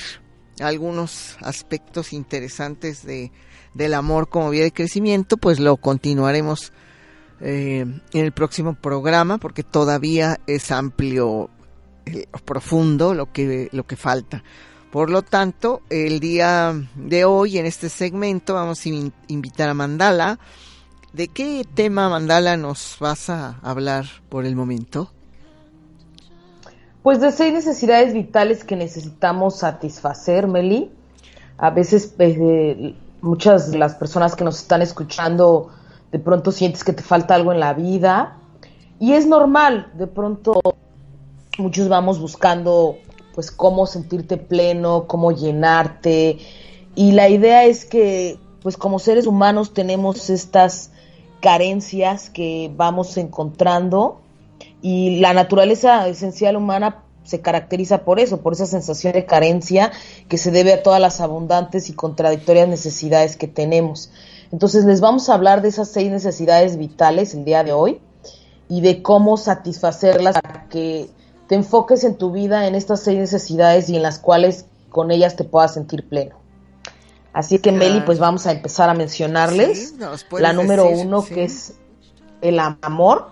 algunos 0.59 1.37
aspectos 1.41 2.13
interesantes 2.13 3.05
de, 3.05 3.31
del 3.73 3.93
amor 3.93 4.29
como 4.29 4.49
vía 4.49 4.63
de 4.63 4.71
crecimiento, 4.71 5.37
pues 5.37 5.59
lo 5.59 5.77
continuaremos 5.77 6.71
eh, 7.41 7.85
en 8.13 8.25
el 8.25 8.31
próximo 8.31 8.75
programa 8.75 9.37
porque 9.37 9.63
todavía 9.63 10.39
es 10.45 10.71
amplio 10.71 11.49
eh, 12.05 12.25
profundo 12.45 13.13
lo 13.13 13.31
que, 13.31 13.69
lo 13.71 13.85
que 13.85 13.95
falta. 13.95 14.43
Por 14.91 15.09
lo 15.09 15.21
tanto, 15.21 15.81
el 15.89 16.19
día 16.19 16.73
de 16.95 17.25
hoy, 17.25 17.57
en 17.57 17.65
este 17.65 17.89
segmento, 17.89 18.55
vamos 18.55 18.85
a 18.85 18.89
invitar 19.27 19.69
a 19.69 19.73
Mandala 19.73 20.39
¿De 21.13 21.27
qué 21.27 21.65
tema 21.73 22.07
mandala 22.07 22.55
nos 22.55 22.97
vas 22.99 23.31
a 23.31 23.57
hablar 23.63 24.05
por 24.29 24.45
el 24.45 24.55
momento? 24.55 25.09
Pues 27.01 27.19
de 27.19 27.31
seis 27.31 27.51
necesidades 27.51 28.13
vitales 28.13 28.63
que 28.63 28.75
necesitamos 28.75 29.57
satisfacer, 29.57 30.47
Meli. 30.47 30.91
A 31.57 31.71
veces 31.71 32.13
eh, 32.19 32.95
muchas 33.21 33.71
de 33.71 33.79
las 33.79 33.95
personas 33.95 34.35
que 34.35 34.43
nos 34.43 34.59
están 34.59 34.83
escuchando 34.83 35.71
de 36.11 36.19
pronto 36.19 36.51
sientes 36.51 36.83
que 36.83 36.93
te 36.93 37.01
falta 37.01 37.33
algo 37.33 37.51
en 37.51 37.59
la 37.59 37.73
vida 37.73 38.37
y 38.99 39.13
es 39.13 39.25
normal, 39.25 39.91
de 39.95 40.05
pronto 40.05 40.61
muchos 41.59 41.89
vamos 41.89 42.19
buscando 42.19 42.97
pues 43.33 43.51
cómo 43.51 43.85
sentirte 43.85 44.37
pleno, 44.37 45.05
cómo 45.07 45.31
llenarte 45.31 46.39
y 46.95 47.11
la 47.11 47.29
idea 47.29 47.65
es 47.65 47.85
que 47.85 48.39
pues 48.61 48.77
como 48.77 48.99
seres 48.99 49.27
humanos 49.27 49.73
tenemos 49.73 50.29
estas 50.29 50.91
carencias 51.39 52.29
que 52.29 52.71
vamos 52.75 53.15
encontrando 53.17 54.19
y 54.81 55.19
la 55.19 55.33
naturaleza 55.33 56.07
esencial 56.07 56.57
humana 56.57 57.03
se 57.23 57.41
caracteriza 57.41 57.99
por 57.99 58.19
eso, 58.19 58.41
por 58.41 58.53
esa 58.53 58.65
sensación 58.65 59.13
de 59.13 59.25
carencia 59.25 59.91
que 60.27 60.37
se 60.37 60.51
debe 60.51 60.73
a 60.73 60.83
todas 60.83 60.99
las 60.99 61.21
abundantes 61.21 61.89
y 61.89 61.93
contradictorias 61.93 62.67
necesidades 62.67 63.37
que 63.37 63.47
tenemos. 63.47 64.09
Entonces 64.51 64.85
les 64.85 64.99
vamos 64.99 65.29
a 65.29 65.35
hablar 65.35 65.61
de 65.61 65.69
esas 65.69 65.89
seis 65.89 66.09
necesidades 66.09 66.77
vitales 66.77 67.35
el 67.35 67.45
día 67.45 67.63
de 67.63 67.71
hoy 67.71 68.01
y 68.67 68.81
de 68.81 69.01
cómo 69.01 69.37
satisfacerlas 69.37 70.41
para 70.41 70.67
que 70.69 71.09
te 71.49 71.55
enfoques 71.55 72.03
en 72.03 72.15
tu 72.15 72.31
vida 72.31 72.67
en 72.67 72.75
estas 72.75 73.01
seis 73.01 73.17
necesidades 73.17 73.89
y 73.89 73.95
en 73.95 74.03
las 74.03 74.19
cuales 74.19 74.67
con 74.91 75.09
ellas 75.09 75.35
te 75.35 75.43
puedas 75.43 75.73
sentir 75.73 76.07
pleno. 76.07 76.35
Así 77.33 77.57
que 77.57 77.71
Meli, 77.71 78.01
pues 78.01 78.19
vamos 78.19 78.45
a 78.45 78.51
empezar 78.51 78.87
a 78.87 78.93
mencionarles 78.93 79.95
la 80.29 80.53
número 80.53 80.87
uno 80.87 81.25
que 81.25 81.45
es 81.45 81.73
el 82.41 82.59
amor, 82.59 83.29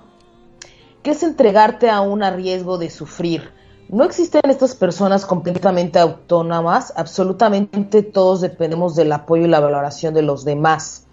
que 1.04 1.12
es 1.12 1.22
entregarte 1.22 1.92
a 1.92 2.02
un 2.02 2.24
riesgo 2.34 2.80
de 2.80 2.90
sufrir. 2.90 3.52
No 3.88 4.04
existen 4.04 4.42
estas 4.50 4.74
personas 4.74 5.24
completamente 5.24 6.00
autónomas, 6.00 6.94
absolutamente 6.96 8.02
todos 8.02 8.42
dependemos 8.42 8.96
del 8.96 9.12
apoyo 9.12 9.46
y 9.46 9.48
la 9.48 9.60
valoración 9.60 10.16
de 10.16 10.24
los 10.24 10.44
demás. 10.44 11.06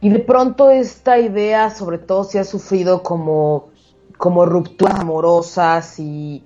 Y 0.00 0.08
de 0.08 0.18
pronto 0.18 0.70
esta 0.70 1.20
idea, 1.20 1.70
sobre 1.70 1.98
todo 1.98 2.24
si 2.24 2.38
has 2.38 2.48
sufrido 2.48 3.04
como, 3.04 3.68
como 4.18 4.44
rupturas 4.44 5.00
amorosas 5.00 5.98
y 5.98 6.44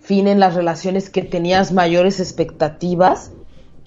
fin 0.00 0.28
en 0.28 0.38
las 0.38 0.54
relaciones 0.54 1.10
que 1.10 1.22
tenías 1.22 1.72
mayores 1.72 2.20
expectativas, 2.20 3.32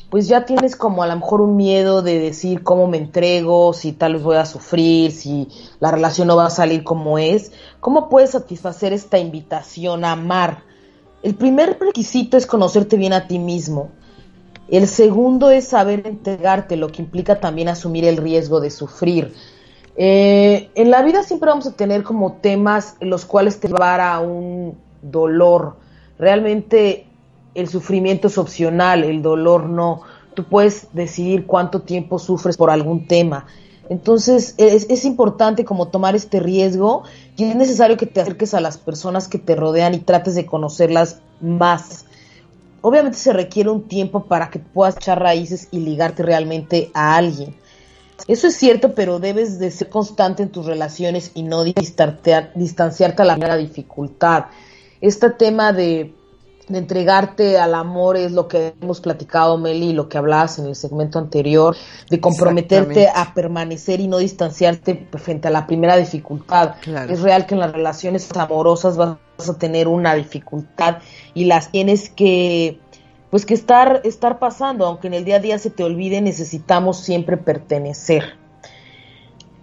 pues 0.09 0.27
ya 0.27 0.45
tienes 0.45 0.75
como 0.75 1.03
a 1.03 1.07
lo 1.07 1.15
mejor 1.15 1.39
un 1.39 1.55
miedo 1.55 2.01
de 2.01 2.19
decir 2.19 2.63
cómo 2.63 2.87
me 2.87 2.97
entrego, 2.97 3.71
si 3.71 3.93
tal 3.93 4.15
vez 4.15 4.23
voy 4.23 4.35
a 4.35 4.45
sufrir, 4.45 5.11
si 5.11 5.47
la 5.79 5.89
relación 5.89 6.27
no 6.27 6.35
va 6.35 6.47
a 6.47 6.49
salir 6.49 6.83
como 6.83 7.17
es. 7.17 7.53
¿Cómo 7.79 8.09
puedes 8.09 8.31
satisfacer 8.31 8.91
esta 8.91 9.19
invitación 9.19 10.03
a 10.03 10.11
amar? 10.11 10.63
El 11.23 11.35
primer 11.35 11.77
requisito 11.79 12.35
es 12.35 12.45
conocerte 12.45 12.97
bien 12.97 13.13
a 13.13 13.27
ti 13.27 13.39
mismo. 13.39 13.91
El 14.67 14.87
segundo 14.87 15.49
es 15.49 15.67
saber 15.67 16.05
entregarte, 16.05 16.75
lo 16.75 16.89
que 16.89 17.01
implica 17.01 17.39
también 17.39 17.69
asumir 17.69 18.03
el 18.03 18.17
riesgo 18.17 18.59
de 18.59 18.69
sufrir. 18.69 19.33
Eh, 19.95 20.69
en 20.75 20.89
la 20.89 21.01
vida 21.01 21.24
siempre 21.24 21.50
vamos 21.50 21.67
a 21.67 21.74
tener 21.74 22.03
como 22.03 22.33
temas 22.33 22.95
los 23.01 23.25
cuales 23.25 23.60
te 23.60 23.67
llevar 23.67 24.01
a 24.01 24.19
un 24.19 24.77
dolor. 25.01 25.77
Realmente 26.17 27.05
el 27.55 27.67
sufrimiento 27.67 28.27
es 28.27 28.38
opcional, 28.38 29.03
el 29.03 29.21
dolor 29.21 29.65
no. 29.65 30.01
Tú 30.33 30.45
puedes 30.45 30.88
decidir 30.93 31.45
cuánto 31.45 31.81
tiempo 31.81 32.19
sufres 32.19 32.55
por 32.55 32.69
algún 32.69 33.07
tema. 33.07 33.45
Entonces 33.89 34.55
es, 34.57 34.88
es, 34.89 35.03
importante 35.03 35.65
como 35.65 35.89
tomar 35.89 36.15
este 36.15 36.39
riesgo 36.39 37.03
y 37.36 37.43
es 37.43 37.55
necesario 37.55 37.98
que 37.98 38.05
te 38.05 38.21
acerques 38.21 38.53
a 38.53 38.62
las 38.62 38.77
personas 38.77 39.27
que 39.27 39.38
te 39.38 39.55
rodean 39.55 39.93
y 39.93 40.00
trates 40.00 40.36
de 40.36 40.45
conocerlas 40.45 41.21
más 41.41 42.05
obviamente 42.81 43.18
se 43.18 43.31
requiere 43.31 43.70
un 43.70 43.87
tiempo 43.87 44.25
para 44.25 44.50
que 44.50 44.59
puedas 44.59 44.98
echar 44.98 45.20
raíces 45.20 45.68
y 45.72 45.79
ligarte 45.79 46.24
realmente 46.24 46.92
a 46.94 47.15
alguien. 47.15 47.55
Eso 48.27 48.48
es 48.48 48.55
cierto, 48.55 48.94
pero 48.94 49.20
debes 49.20 49.60
de 49.60 49.72
ser 49.72 49.90
constante 49.90 50.44
en 50.44 50.50
tus 50.50 50.66
relaciones 50.66 51.31
y 51.34 51.44
no 51.44 51.64
distanciarte 51.64 52.34
a 52.34 53.25
la 53.25 53.34
primera 53.36 53.57
dificultad. 53.57 54.46
Este 55.01 55.29
tema 55.31 55.74
de 55.74 56.14
de 56.72 56.79
entregarte 56.79 57.57
al 57.57 57.75
amor 57.75 58.18
es 58.18 58.31
lo 58.31 58.48
que 58.48 58.74
hemos 58.81 59.01
platicado, 59.01 59.57
Meli, 59.57 59.94
lo 59.94 60.07
que 60.10 60.18
hablabas 60.18 60.60
en 60.60 60.68
el 60.68 60.75
segmento 60.75 61.20
anterior, 61.20 61.75
de 62.10 62.20
comprometerte 62.20 63.07
a 63.14 63.34
permanecer 63.34 64.00
y 64.00 64.07
no 64.07 64.18
distanciarte 64.18 65.07
frente 65.18 65.48
a 65.48 65.51
la 65.51 65.68
primera 65.68 65.98
dificultad. 65.98 66.75
Es 67.10 67.22
real 67.22 67.46
que 67.46 67.55
en 67.55 67.60
las 67.60 67.72
relaciones 67.72 68.29
amorosas 68.36 68.98
vas 68.98 69.18
a 69.50 69.57
tener 69.57 69.88
una 69.88 70.16
dificultad 70.16 71.00
y 71.34 71.46
las 71.46 71.72
tienes 71.72 72.10
que 72.10 72.79
pues 73.31 73.46
que 73.46 73.53
estar 73.53 74.01
estar 74.03 74.37
pasando, 74.37 74.85
aunque 74.85 75.07
en 75.07 75.15
el 75.15 75.25
día 75.25 75.37
a 75.37 75.39
día 75.39 75.57
se 75.57 75.72
te 75.72 75.83
olvide, 75.83 76.22
necesitamos 76.22 77.00
siempre 77.00 77.37
pertenecer. 77.37 78.37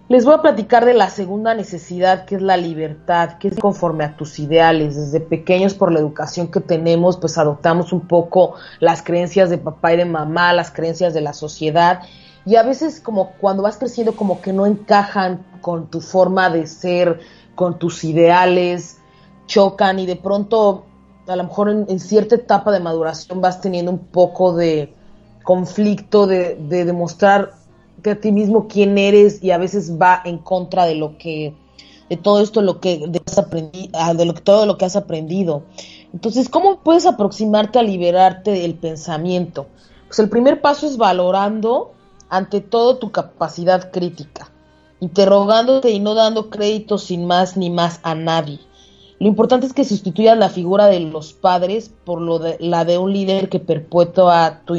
Les 0.09 0.25
voy 0.25 0.33
a 0.33 0.41
platicar 0.41 0.85
de 0.85 0.95
la 0.95 1.11
segunda 1.11 1.53
necesidad, 1.53 2.25
que 2.25 2.33
es 2.33 2.41
la 2.41 2.57
libertad, 2.57 3.37
que 3.37 3.49
es 3.49 3.59
conforme 3.59 4.03
a 4.03 4.17
tus 4.17 4.39
ideales. 4.39 4.95
Desde 4.95 5.19
pequeños, 5.19 5.75
por 5.75 5.91
la 5.91 5.99
educación 5.99 6.47
que 6.47 6.61
tenemos, 6.61 7.17
pues 7.17 7.37
adoptamos 7.37 7.93
un 7.93 8.07
poco 8.07 8.55
las 8.79 9.03
creencias 9.03 9.51
de 9.51 9.59
papá 9.59 9.93
y 9.93 9.97
de 9.97 10.05
mamá, 10.05 10.51
las 10.51 10.71
creencias 10.71 11.13
de 11.13 11.21
la 11.21 11.33
sociedad. 11.33 12.01
Y 12.43 12.55
a 12.55 12.63
veces, 12.63 12.99
como 12.99 13.33
cuando 13.33 13.61
vas 13.61 13.77
creciendo, 13.77 14.15
como 14.15 14.41
que 14.41 14.51
no 14.51 14.65
encajan 14.65 15.45
con 15.61 15.91
tu 15.91 16.01
forma 16.01 16.49
de 16.49 16.65
ser, 16.65 17.19
con 17.53 17.77
tus 17.77 18.03
ideales, 18.03 18.97
chocan 19.45 19.99
y 19.99 20.07
de 20.07 20.15
pronto, 20.15 20.85
a 21.29 21.35
lo 21.35 21.43
mejor 21.43 21.69
en, 21.69 21.99
cierta 21.99 22.35
etapa 22.35 22.71
de 22.71 22.79
maduración, 22.79 23.41
vas 23.41 23.61
teniendo 23.61 23.91
un 23.91 23.99
poco 23.99 24.55
de 24.55 24.93
conflicto 25.43 26.27
de, 26.27 26.55
de 26.55 26.85
demostrar 26.85 27.53
a 28.09 28.15
ti 28.15 28.31
mismo 28.31 28.67
quién 28.67 28.97
eres 28.97 29.43
y 29.43 29.51
a 29.51 29.57
veces 29.57 29.99
va 29.99 30.21
en 30.23 30.37
contra 30.37 30.85
de 30.85 30.95
lo 30.95 31.17
que 31.17 31.53
de 32.09 32.17
todo 32.17 32.41
esto 32.41 32.61
lo 32.61 32.79
que 32.79 33.05
de, 33.07 33.21
ah, 33.93 34.13
de 34.13 34.25
lo 34.25 34.33
que 34.33 34.41
todo 34.41 34.65
lo 34.65 34.77
que 34.77 34.85
has 34.85 34.95
aprendido. 34.95 35.63
Entonces, 36.11 36.49
¿cómo 36.49 36.79
puedes 36.79 37.05
aproximarte 37.05 37.77
a 37.77 37.83
liberarte 37.83 38.51
del 38.51 38.73
pensamiento? 38.75 39.67
Pues 40.07 40.17
el 40.19 40.29
primer 40.29 40.59
paso 40.59 40.87
es 40.87 40.97
valorando 40.97 41.91
ante 42.29 42.61
todo 42.61 42.97
tu 42.97 43.11
capacidad 43.11 43.91
crítica, 43.91 44.49
interrogándote 44.99 45.91
y 45.91 45.99
no 45.99 46.15
dando 46.15 46.49
crédito 46.49 46.97
sin 46.97 47.25
más 47.25 47.57
ni 47.57 47.69
más 47.69 47.99
a 48.01 48.15
nadie. 48.15 48.59
Lo 49.19 49.27
importante 49.27 49.65
es 49.65 49.73
que 49.73 49.83
sustituyas 49.83 50.37
la 50.37 50.49
figura 50.49 50.87
de 50.87 51.01
los 51.01 51.33
padres 51.33 51.91
por 52.05 52.21
la 52.21 52.85
de 52.85 52.97
un 52.97 53.11
líder 53.11 53.49
que 53.49 53.59
perpetúa 53.59 54.61
tu 54.65 54.75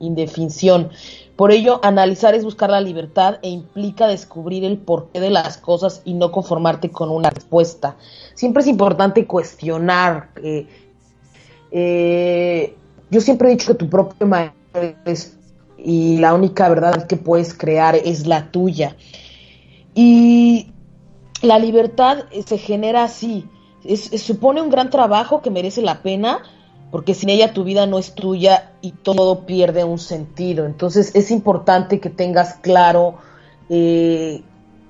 indefinición. 0.00 0.90
Por 1.36 1.52
ello, 1.52 1.80
analizar 1.84 2.34
es 2.34 2.44
buscar 2.44 2.70
la 2.70 2.80
libertad 2.80 3.38
e 3.42 3.48
implica 3.50 4.08
descubrir 4.08 4.64
el 4.64 4.78
porqué 4.78 5.20
de 5.20 5.30
las 5.30 5.58
cosas 5.58 6.02
y 6.04 6.14
no 6.14 6.32
conformarte 6.32 6.90
con 6.90 7.10
una 7.10 7.30
respuesta. 7.30 7.96
Siempre 8.34 8.62
es 8.62 8.68
importante 8.68 9.26
cuestionar. 9.26 10.30
Eh, 10.42 10.66
eh, 11.70 12.74
yo 13.10 13.20
siempre 13.20 13.48
he 13.48 13.52
dicho 13.52 13.68
que 13.68 13.78
tu 13.78 13.88
propio 13.88 14.26
maestro 14.26 14.94
es 15.04 15.36
y 15.78 16.16
la 16.18 16.34
única 16.34 16.68
verdad 16.68 17.06
que 17.06 17.16
puedes 17.16 17.54
crear 17.54 17.94
es 17.94 18.26
la 18.26 18.50
tuya. 18.50 18.96
Y 19.94 20.72
la 21.46 21.58
libertad 21.58 22.24
se 22.46 22.58
genera 22.58 23.04
así. 23.04 23.48
supone 24.18 24.60
un 24.60 24.70
gran 24.70 24.90
trabajo 24.90 25.40
que 25.40 25.50
merece 25.50 25.80
la 25.80 26.02
pena, 26.02 26.42
porque 26.90 27.14
sin 27.14 27.28
ella 27.28 27.52
tu 27.52 27.64
vida 27.64 27.86
no 27.86 27.98
es 27.98 28.14
tuya 28.14 28.72
y 28.80 28.92
todo 28.92 29.46
pierde 29.46 29.84
un 29.84 29.98
sentido. 29.98 30.66
Entonces 30.66 31.14
es 31.14 31.30
importante 31.30 32.00
que 32.00 32.10
tengas 32.10 32.54
claro 32.54 33.16
eh, 33.68 34.42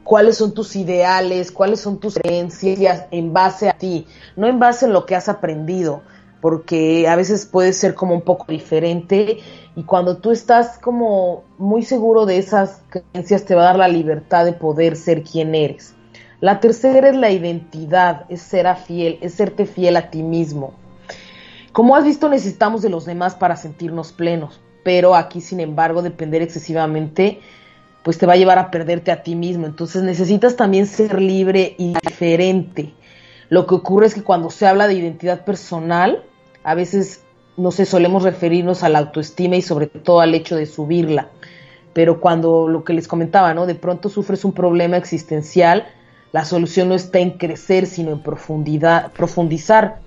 cuáles 0.07 0.37
son 0.37 0.55
tus 0.55 0.77
ideales, 0.77 1.51
cuáles 1.51 1.81
son 1.81 1.99
tus 1.99 2.15
creencias 2.15 3.07
en 3.11 3.33
base 3.33 3.69
a 3.69 3.73
ti, 3.73 4.07
no 4.37 4.47
en 4.47 4.59
base 4.59 4.87
a 4.87 4.89
lo 4.89 5.05
que 5.05 5.17
has 5.17 5.29
aprendido, 5.29 6.03
porque 6.41 7.09
a 7.09 7.17
veces 7.17 7.45
puede 7.45 7.73
ser 7.73 7.95
como 7.95 8.15
un 8.15 8.23
poco 8.23 8.47
diferente 8.49 9.39
y 9.75 9.83
cuando 9.83 10.19
tú 10.19 10.31
estás 10.31 10.79
como 10.79 11.43
muy 11.59 11.83
seguro 11.83 12.25
de 12.25 12.39
esas 12.39 12.83
creencias 12.89 13.45
te 13.45 13.57
va 13.57 13.63
a 13.63 13.67
dar 13.67 13.77
la 13.79 13.89
libertad 13.89 14.45
de 14.45 14.53
poder 14.53 14.97
ser 14.97 15.25
quien 15.25 15.55
eres. 15.57 15.96
La 16.41 16.61
tercera 16.61 17.09
es 17.09 17.17
la 17.17 17.31
identidad, 17.31 18.27
es 18.29 18.43
ser 18.43 18.67
fiel, 18.77 19.19
es 19.23 19.35
serte 19.35 19.65
fiel 19.65 19.97
a 19.97 20.11
ti 20.11 20.23
mismo. 20.23 20.75
Como 21.73 21.97
has 21.97 22.05
visto, 22.05 22.29
necesitamos 22.29 22.83
de 22.83 22.91
los 22.91 23.05
demás 23.07 23.35
para 23.35 23.57
sentirnos 23.57 24.13
plenos, 24.13 24.61
pero 24.85 25.15
aquí, 25.15 25.41
sin 25.41 25.61
embargo, 25.61 26.03
depender 26.03 26.43
excesivamente, 26.43 27.41
pues 28.03 28.19
te 28.19 28.27
va 28.27 28.35
a 28.35 28.37
llevar 28.37 28.59
a 28.59 28.71
perderte 28.71 29.11
a 29.11 29.23
ti 29.23 29.35
mismo. 29.35 29.67
Entonces 29.67 30.03
necesitas 30.03 30.57
también 30.57 30.87
ser 30.87 31.21
libre 31.21 31.75
y 31.79 31.95
diferente. 31.95 32.95
Lo 33.49 33.67
que 33.67 33.75
ocurre 33.75 34.07
es 34.07 34.15
que 34.15 34.23
cuando 34.23 34.51
se 34.51 34.67
habla 34.67 34.89
de 34.89 34.95
identidad 34.95 35.45
personal, 35.45 36.23
a 36.65 36.75
veces, 36.75 37.23
no 37.57 37.71
sé, 37.71 37.85
solemos 37.85 38.23
referirnos 38.23 38.83
a 38.83 38.89
la 38.89 38.99
autoestima 38.99 39.57
y 39.57 39.63
sobre 39.63 39.87
todo 39.87 40.21
al 40.21 40.35
hecho 40.35 40.57
de 40.57 40.67
subirla. 40.67 41.31
pero 41.97 42.21
cuando 42.21 42.69
lo 42.69 42.85
que 42.85 42.93
les 42.93 43.09
comentaba, 43.09 43.55
¿no? 43.55 43.65
De 43.65 43.75
pronto 43.75 44.11
sufres 44.11 44.45
un 44.45 44.53
problema 44.53 44.99
existencial, 44.99 45.87
la 46.37 46.45
solución 46.45 46.91
no 46.91 46.95
está 46.95 47.19
en 47.21 47.31
crecer, 47.31 47.87
sino 47.87 48.13
en 48.13 48.21
profundidad, 48.21 49.11
profundizar. 49.13 50.01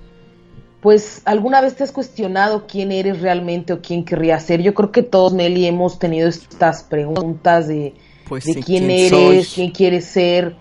Pues 0.80 1.24
alguna 1.26 1.60
vez 1.60 1.76
te 1.76 1.84
has 1.84 1.92
cuestionado 1.92 2.68
quién 2.68 2.92
eres 2.92 3.20
realmente 3.22 3.74
o 3.74 3.82
quién 3.82 4.06
querrías 4.06 4.44
ser. 4.44 4.62
Yo 4.62 4.76
creo 4.76 4.92
que 4.92 5.02
todos, 5.02 5.34
Nelly, 5.34 5.66
hemos 5.66 5.98
tenido 5.98 6.30
estas 6.30 6.84
preguntas 6.84 7.68
de, 7.68 7.96
Pues 8.28 8.46
de 8.46 8.54
sí, 8.54 8.62
quién, 8.62 8.86
¿quién 8.86 8.92
eres, 8.92 9.10
soy? 9.10 9.56
quién 9.56 9.72
quieres 9.72 10.06
ser 10.06 10.56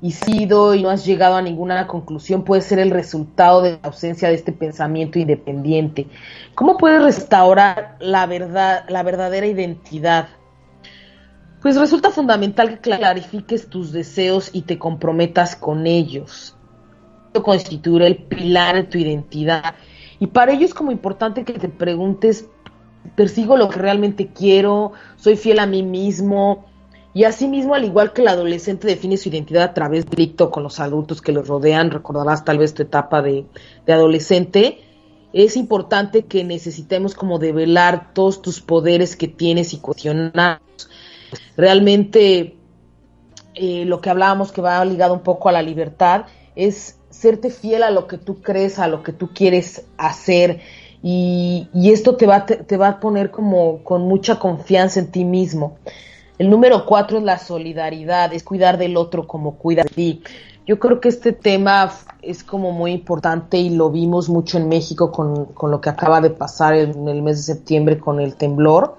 y 0.00 0.12
sido 0.12 0.74
y 0.74 0.82
no 0.82 0.88
has 0.88 1.04
llegado 1.04 1.36
a 1.36 1.42
ninguna 1.42 1.86
conclusión 1.86 2.44
puede 2.44 2.62
ser 2.62 2.78
el 2.78 2.90
resultado 2.90 3.60
de 3.60 3.72
la 3.72 3.80
ausencia 3.82 4.30
de 4.30 4.34
este 4.34 4.52
pensamiento 4.52 5.18
independiente. 5.18 6.06
¿Cómo 6.54 6.78
puedes 6.78 7.02
restaurar 7.02 7.96
la 8.00 8.24
verdad, 8.24 8.86
la 8.88 9.02
verdadera 9.02 9.46
identidad? 9.46 10.28
Pues 11.60 11.76
resulta 11.76 12.10
fundamental 12.10 12.80
que 12.80 12.96
clarifiques 12.96 13.68
tus 13.68 13.92
deseos 13.92 14.50
y 14.52 14.62
te 14.62 14.78
comprometas 14.78 15.56
con 15.56 15.86
ellos. 15.86 16.56
Esto 17.26 17.42
constituirá 17.42 18.06
el 18.06 18.16
pilar 18.16 18.76
de 18.76 18.84
tu 18.84 18.98
identidad. 18.98 19.74
Y 20.18 20.28
para 20.28 20.52
ello 20.52 20.64
es 20.64 20.74
como 20.74 20.90
importante 20.90 21.44
que 21.44 21.52
te 21.52 21.68
preguntes, 21.68 22.48
¿persigo 23.14 23.56
lo 23.56 23.68
que 23.68 23.78
realmente 23.78 24.28
quiero? 24.32 24.92
¿Soy 25.16 25.36
fiel 25.36 25.58
a 25.58 25.66
mí 25.66 25.82
mismo? 25.82 26.66
Y 27.12 27.24
asimismo, 27.24 27.74
al 27.74 27.84
igual 27.84 28.12
que 28.12 28.22
el 28.22 28.28
adolescente 28.28 28.86
define 28.86 29.16
su 29.16 29.28
identidad 29.28 29.64
a 29.64 29.74
través 29.74 30.04
del 30.04 30.10
conflicto 30.10 30.50
con 30.50 30.62
los 30.62 30.80
adultos 30.80 31.20
que 31.20 31.32
los 31.32 31.46
rodean, 31.46 31.90
recordarás 31.90 32.44
tal 32.44 32.58
vez 32.58 32.72
tu 32.72 32.82
etapa 32.82 33.20
de, 33.20 33.46
de 33.84 33.92
adolescente, 33.92 34.80
es 35.32 35.56
importante 35.56 36.24
que 36.24 36.44
necesitemos 36.44 37.14
como 37.14 37.38
develar 37.38 38.12
todos 38.14 38.42
tus 38.42 38.60
poderes 38.60 39.16
que 39.16 39.28
tienes 39.28 39.74
y 39.74 39.78
cuestionarlos. 39.78 40.88
Realmente 41.56 42.56
eh, 43.54 43.84
lo 43.84 44.00
que 44.00 44.10
hablábamos 44.10 44.52
que 44.52 44.60
va 44.60 44.84
ligado 44.84 45.14
un 45.14 45.20
poco 45.20 45.48
a 45.48 45.52
la 45.52 45.62
libertad 45.62 46.26
es 46.56 46.98
serte 47.10 47.50
fiel 47.50 47.82
a 47.82 47.90
lo 47.90 48.06
que 48.06 48.18
tú 48.18 48.40
crees, 48.40 48.78
a 48.78 48.88
lo 48.88 49.02
que 49.02 49.12
tú 49.12 49.30
quieres 49.34 49.84
hacer 49.98 50.60
y, 51.02 51.68
esto 51.74 52.16
te 52.16 52.26
va, 52.26 52.46
te, 52.46 52.56
te 52.56 52.76
va 52.76 52.88
a 52.88 53.00
poner 53.00 53.30
como 53.30 53.82
con 53.82 54.02
mucha 54.02 54.38
confianza 54.38 55.00
en 55.00 55.10
ti 55.10 55.24
mismo. 55.24 55.78
El 56.38 56.50
número 56.50 56.86
cuatro 56.86 57.18
es 57.18 57.24
la 57.24 57.38
solidaridad, 57.38 58.32
es 58.32 58.42
cuidar 58.42 58.78
del 58.78 58.96
otro 58.96 59.26
como 59.26 59.56
cuida 59.56 59.82
de 59.82 59.90
ti. 59.90 60.22
Yo 60.66 60.78
creo 60.78 61.00
que 61.00 61.08
este 61.08 61.32
tema 61.32 61.92
es 62.22 62.44
como 62.44 62.70
muy 62.72 62.92
importante 62.92 63.58
y 63.58 63.70
lo 63.70 63.90
vimos 63.90 64.28
mucho 64.28 64.56
en 64.56 64.68
México 64.68 65.10
con, 65.10 65.46
con 65.46 65.70
lo 65.70 65.80
que 65.80 65.90
acaba 65.90 66.20
de 66.20 66.30
pasar 66.30 66.74
en 66.74 67.08
el 67.08 67.22
mes 67.22 67.38
de 67.38 67.54
septiembre 67.54 67.98
con 67.98 68.20
el 68.20 68.36
temblor. 68.36 68.96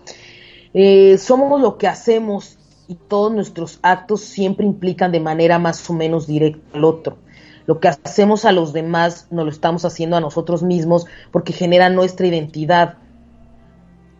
Eh, 0.73 1.17
somos 1.17 1.61
lo 1.61 1.77
que 1.77 1.87
hacemos 1.87 2.57
y 2.87 2.95
todos 2.95 3.31
nuestros 3.31 3.79
actos 3.81 4.21
siempre 4.21 4.65
implican 4.65 5.11
de 5.11 5.19
manera 5.19 5.59
más 5.59 5.89
o 5.89 5.93
menos 5.93 6.27
directa 6.27 6.77
al 6.77 6.83
otro. 6.83 7.17
Lo 7.65 7.79
que 7.79 7.87
hacemos 7.87 8.45
a 8.45 8.51
los 8.51 8.73
demás 8.73 9.27
nos 9.31 9.45
lo 9.45 9.51
estamos 9.51 9.85
haciendo 9.85 10.17
a 10.17 10.21
nosotros 10.21 10.63
mismos 10.63 11.05
porque 11.31 11.53
genera 11.53 11.89
nuestra 11.89 12.27
identidad. 12.27 12.97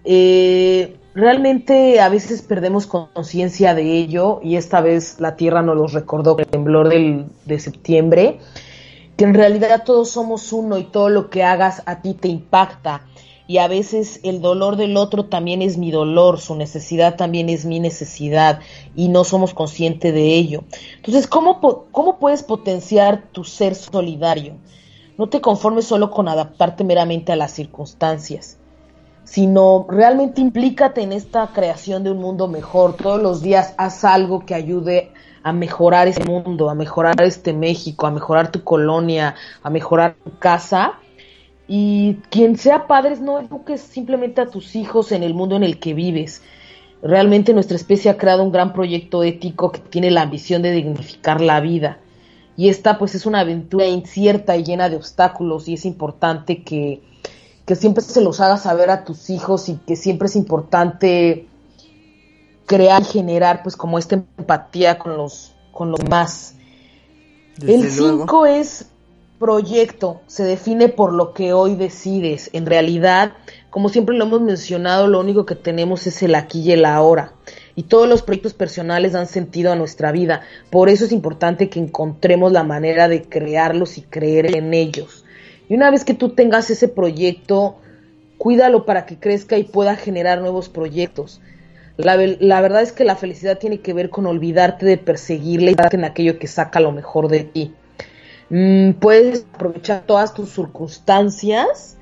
Eh, 0.04 0.98
realmente 1.14 2.00
a 2.00 2.10
veces 2.10 2.42
perdemos 2.42 2.88
conciencia 2.88 3.74
de 3.74 3.98
ello 3.98 4.40
y 4.44 4.56
esta 4.56 4.82
vez 4.82 5.20
la 5.20 5.36
Tierra 5.36 5.62
nos 5.62 5.76
lo 5.76 5.88
recordó 5.88 6.36
con 6.36 6.46
el 6.46 6.48
temblor 6.48 6.90
del, 6.90 7.26
de 7.46 7.60
septiembre, 7.60 8.40
que 9.18 9.26
en 9.26 9.34
realidad 9.34 9.84
todos 9.86 10.12
somos 10.12 10.54
uno 10.54 10.78
y 10.78 10.86
todo 10.86 11.10
lo 11.10 11.30
que 11.30 11.44
hagas 11.44 11.84
a 11.86 12.02
ti 12.02 12.14
te 12.14 12.28
impacta 12.28 13.06
y 13.52 13.58
a 13.58 13.68
veces 13.68 14.22
el 14.24 14.40
dolor 14.40 14.78
del 14.78 14.96
otro 14.96 15.26
también 15.26 15.62
es 15.62 15.78
mi 15.78 15.92
dolor, 15.92 16.40
su 16.40 16.56
necesidad 16.56 17.18
también 17.18 17.50
es 17.50 17.66
mi 17.66 17.82
necesidad 17.82 18.62
y 18.96 19.10
no 19.10 19.26
somos 19.26 19.54
conscientes 19.54 20.14
de 20.14 20.36
ello. 20.36 20.64
Entonces, 20.96 21.28
¿cómo, 21.28 21.60
puedes 22.18 22.44
potenciar 22.44 23.24
tu 23.34 23.44
ser 23.44 23.76
solidario? 23.76 24.56
No 25.18 25.28
te 25.28 25.42
conformes 25.42 25.84
solo 25.84 26.12
con 26.12 26.30
adaptarte 26.30 26.86
meramente 26.86 27.34
a 27.34 27.36
las 27.36 27.52
circunstancias 27.52 28.58
sino 29.24 29.86
realmente 29.88 30.42
implícate 30.42 31.02
en 31.02 31.14
esta 31.14 31.48
creación 31.54 32.04
de 32.04 32.12
un 32.12 32.18
mundo 32.18 32.48
mejor. 32.48 32.96
Todos 32.96 33.22
los 33.22 33.42
días 33.42 33.74
haz 33.78 34.04
algo 34.04 34.46
que 34.46 34.56
ayude 34.56 35.14
a 35.44 35.54
mejorar 35.54 36.08
este 36.08 36.26
mundo, 36.26 36.70
a 36.70 36.76
mejorar 36.76 37.22
este 37.22 37.54
México, 37.54 38.08
a 38.08 38.12
mejorar 38.12 38.52
tu 38.52 38.64
colonia, 38.64 39.36
a 39.64 39.70
mejorar 39.70 40.16
tu 40.24 40.38
casa. 40.38 41.00
Y 41.74 42.16
quien 42.30 42.58
sea 42.58 42.86
padres, 42.86 43.22
no 43.22 43.40
eduques 43.40 43.80
simplemente 43.80 44.42
a 44.42 44.48
tus 44.48 44.76
hijos 44.76 45.14
en 45.14 45.24
el 45.24 45.34
mundo 45.34 45.56
en 45.56 45.64
el 45.64 45.80
que 45.80 45.94
vives. 45.94 46.42
Realmente 47.02 47.54
nuestra 47.54 47.78
especie 47.78 48.12
ha 48.12 48.18
creado 48.18 48.44
un 48.44 48.52
gran 48.52 48.74
proyecto 48.74 49.24
ético 49.24 49.72
que 49.72 49.80
tiene 49.80 50.12
la 50.12 50.24
ambición 50.24 50.64
de 50.64 50.74
dignificar 50.74 51.40
la 51.40 51.62
vida. 51.62 52.00
Y 52.58 52.68
esta 52.68 53.00
pues 53.00 53.16
es 53.16 53.26
una 53.26 53.40
aventura 53.40 53.86
incierta 53.88 54.58
y 54.58 54.66
llena 54.66 54.90
de 54.90 54.98
obstáculos 54.98 55.70
y 55.70 55.76
es 55.76 55.86
importante 55.86 56.62
que, 56.62 57.04
que 57.66 57.76
siempre 57.78 58.04
se 58.04 58.20
los 58.20 58.42
hagas 58.42 58.64
saber 58.64 58.90
a 58.90 59.06
tus 59.06 59.30
hijos 59.30 59.70
y 59.70 59.76
que 59.78 59.96
siempre 59.96 60.26
es 60.26 60.36
importante 60.36 61.48
crear 62.66 63.02
y 63.02 63.06
generar 63.06 63.64
pues 63.64 63.78
como 63.78 63.98
esta 63.98 64.16
empatía 64.16 65.00
con 65.00 65.16
los 65.16 65.54
con 65.72 65.90
los 65.90 66.02
demás. 66.02 66.54
Desde 67.56 67.76
el 67.76 67.92
5 67.92 68.46
es 68.46 68.92
proyecto, 69.41 70.21
se 70.27 70.43
define 70.43 70.88
por 70.88 71.12
lo 71.12 71.34
que 71.34 71.51
hoy 71.51 71.75
decides. 71.75 72.51
En 72.54 72.67
realidad, 72.67 73.34
como 73.71 73.89
siempre 73.89 74.15
lo 74.15 74.25
hemos 74.25 74.41
mencionado, 74.41 75.08
lo 75.08 75.19
único 75.19 75.47
que 75.47 75.56
tenemos 75.56 76.06
es 76.06 76.21
el 76.21 76.36
aquí 76.36 76.62
y 76.62 76.73
el 76.73 76.86
ahora. 76.86 77.34
Y 77.75 77.84
todos 77.84 78.08
los 78.08 78.21
proyectos 78.21 78.54
personales 78.54 79.13
dan 79.13 79.25
sentido 79.25 79.71
a 79.71 79.75
nuestra 79.75 80.12
vida. 80.12 80.41
Por 80.69 80.89
eso 80.89 81.06
es 81.06 81.12
importante 81.12 81.69
que 81.69 81.80
encontremos 81.80 82.51
la 82.51 82.63
manera 82.63 83.08
de 83.08 83.23
crearlos 83.23 83.97
y 83.97 84.04
creer 84.04 84.56
en 84.56 84.75
ellos. 84.75 85.25
Y 85.67 85.73
una 85.73 85.89
vez 85.89 86.06
que 86.06 86.13
tú 86.13 86.30
tengas 86.30 86.69
ese 86.69 86.88
proyecto, 86.88 87.77
cuídalo 88.38 88.86
para 88.86 89.08
que 89.08 89.17
crezca 89.17 89.58
y 89.58 89.63
pueda 89.63 89.95
generar 89.95 90.39
nuevos 90.41 90.69
proyectos. 90.69 91.41
La, 91.97 92.15
verdad 92.15 92.84
es 92.84 92.91
que 92.91 93.06
la 93.06 93.15
felicidad 93.15 93.58
tiene 93.58 93.80
que 93.80 93.93
ver 93.93 94.12
con 94.12 94.27
olvidarte 94.27 94.86
de 94.86 94.97
perseguirle 94.97 95.71
y 95.71 95.95
en 95.95 96.06
aquello 96.06 96.38
que 96.38 96.47
saca 96.47 96.80
lo 96.80 96.91
mejor 96.91 97.27
de 97.27 97.43
ti. 97.43 97.73
Mm, 98.54 98.96
puedes 99.00 99.48
aprovechar 99.54 100.04
todas 100.06 100.34
tus 100.34 100.50
circunstancias, 100.50 101.98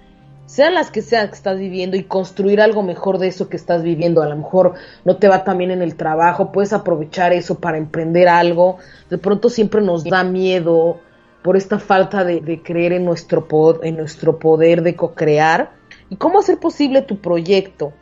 sean 0.48 0.74
las 0.74 0.90
que 0.90 1.04
sean 1.04 1.28
que 1.28 1.36
estás 1.36 1.60
viviendo, 1.60 1.96
y 1.96 2.06
construir 2.06 2.60
algo 2.60 2.82
mejor 2.82 3.20
de 3.20 3.28
eso 3.28 3.50
que 3.50 3.56
estás 3.56 3.84
viviendo. 3.84 4.24
A 4.24 4.28
lo 4.28 4.36
mejor 4.36 4.74
no 5.06 5.18
te 5.18 5.28
va 5.28 5.44
tan 5.44 5.60
bien 5.60 5.70
en 5.70 5.84
el 5.84 5.96
trabajo, 5.96 6.52
puedes 6.52 6.74
aprovechar 6.74 7.34
eso 7.34 7.60
para 7.60 7.78
emprender 7.78 8.28
algo. 8.28 8.80
De 9.12 9.20
pronto 9.20 9.50
siempre 9.50 9.82
nos 9.82 10.04
da 10.04 10.24
miedo 10.24 11.00
por 11.44 11.56
esta 11.56 11.78
falta 11.78 12.24
de, 12.24 12.62
creer 12.64 12.94
en 12.94 13.06
nuestro, 13.06 13.48
en 13.84 13.98
nuestro 13.98 14.40
poder 14.40 14.82
de 14.82 14.96
co-crear. 14.96 15.72
¿Y 16.10 16.16
cómo 16.16 16.40
hacer 16.40 16.58
posible 16.58 17.04
tu 17.04 17.20
proyecto? 17.22 17.94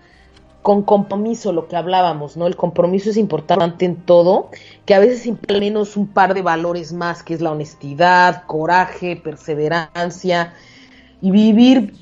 Con 0.68 0.82
compromiso, 0.82 1.54
lo 1.54 1.70
que 1.70 1.78
hablábamos, 1.78 2.36
¿no? 2.36 2.46
El 2.46 2.58
compromiso 2.58 3.10
es 3.10 3.16
importante 3.16 3.86
en 3.86 3.96
todo, 3.96 4.50
que 4.86 4.96
a 4.96 5.00
veces 5.00 5.26
implica 5.26 5.62
menos 5.62 5.96
un 5.96 6.08
par 6.08 6.34
de 6.34 6.42
valores 6.42 6.92
más, 6.92 7.24
que 7.24 7.34
es 7.34 7.40
la 7.40 7.52
honestidad, 7.52 8.44
coraje, 8.48 9.16
perseverancia, 9.16 10.56
y 11.22 11.32
vivir 11.32 11.94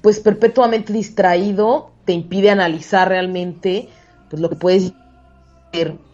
pues 0.00 0.20
perpetuamente 0.20 0.92
distraído 0.92 1.90
te 2.04 2.12
impide 2.12 2.50
analizar 2.50 3.08
realmente 3.08 3.88
pues 4.30 4.40
lo 4.40 4.48
que 4.48 4.54
puedes 4.54 4.92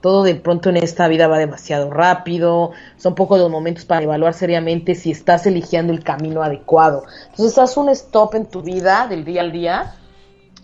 todo 0.00 0.22
de 0.22 0.36
pronto 0.36 0.70
en 0.70 0.78
esta 0.78 1.06
vida 1.06 1.28
va 1.28 1.36
demasiado 1.36 1.90
rápido, 1.90 2.70
son 2.96 3.14
pocos 3.14 3.38
los 3.38 3.50
momentos 3.50 3.84
para 3.84 4.02
evaluar 4.02 4.32
seriamente 4.32 4.94
si 4.94 5.10
estás 5.10 5.46
eligiendo 5.46 5.92
el 5.92 6.02
camino 6.02 6.42
adecuado. 6.42 7.02
Entonces 7.28 7.58
haz 7.58 7.76
un 7.76 7.90
stop 7.90 8.36
en 8.36 8.46
tu 8.46 8.62
vida 8.62 9.06
del 9.06 9.26
día 9.26 9.42
al 9.42 9.52
día 9.52 9.96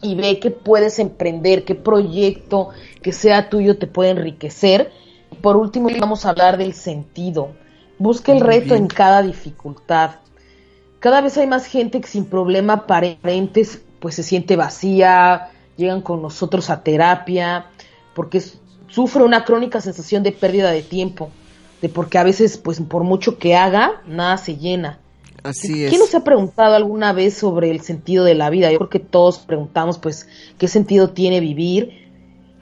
y 0.02 0.14
ve 0.14 0.38
qué 0.38 0.50
puedes 0.50 0.98
emprender, 0.98 1.64
qué 1.64 1.74
proyecto 1.74 2.70
que 3.02 3.12
sea 3.12 3.48
tuyo 3.48 3.78
te 3.78 3.87
puede 3.87 4.11
enriquecer. 4.11 4.92
Por 5.40 5.56
último 5.56 5.88
vamos 5.98 6.24
a 6.24 6.30
hablar 6.30 6.59
del 6.59 6.74
sentido. 6.74 7.50
Busca 7.98 8.32
el 8.32 8.40
reto 8.40 8.74
en 8.74 8.88
cada 8.88 9.22
dificultad. 9.22 10.16
Cada 11.00 11.20
vez 11.20 11.37
hay 11.38 11.46
más 11.46 11.66
gente 11.66 12.00
que 12.00 12.09
sin 12.09 12.26
problema 12.26 12.74
aparentes 12.74 13.82
pues 14.00 14.14
se 14.14 14.22
siente 14.22 14.56
vacía, 14.56 15.50
llegan 15.76 16.02
con 16.02 16.22
nosotros 16.22 16.70
a 16.70 16.82
terapia, 16.82 17.66
porque 18.14 18.42
sufre 18.88 19.24
una 19.24 19.44
crónica 19.44 19.80
sensación 19.80 20.22
de 20.22 20.32
pérdida 20.32 20.70
de 20.70 20.82
tiempo, 20.82 21.30
de 21.82 21.88
porque 21.88 22.18
a 22.18 22.24
veces, 22.24 22.59
pues 22.59 22.80
por 22.80 23.04
mucho 23.04 23.38
que 23.38 23.56
haga, 23.56 24.02
nada 24.06 24.37
se 24.37 24.56
llena. 24.56 24.98
Así 25.42 25.85
es. 25.85 25.90
¿Quién 25.90 26.01
nos 26.01 26.14
ha 26.14 26.25
preguntado 26.25 26.75
alguna 26.75 27.12
vez 27.12 27.35
sobre 27.35 27.70
el 27.70 27.81
sentido 27.81 28.25
de 28.25 28.35
la 28.35 28.51
vida? 28.51 28.70
Yo 28.70 28.79
creo 28.79 28.90
que 28.90 29.01
todos 29.01 29.38
preguntamos, 29.38 29.99
pues, 29.99 30.29
qué 30.59 30.68
sentido 30.68 31.11
tiene 31.11 31.40
vivir. 31.40 32.07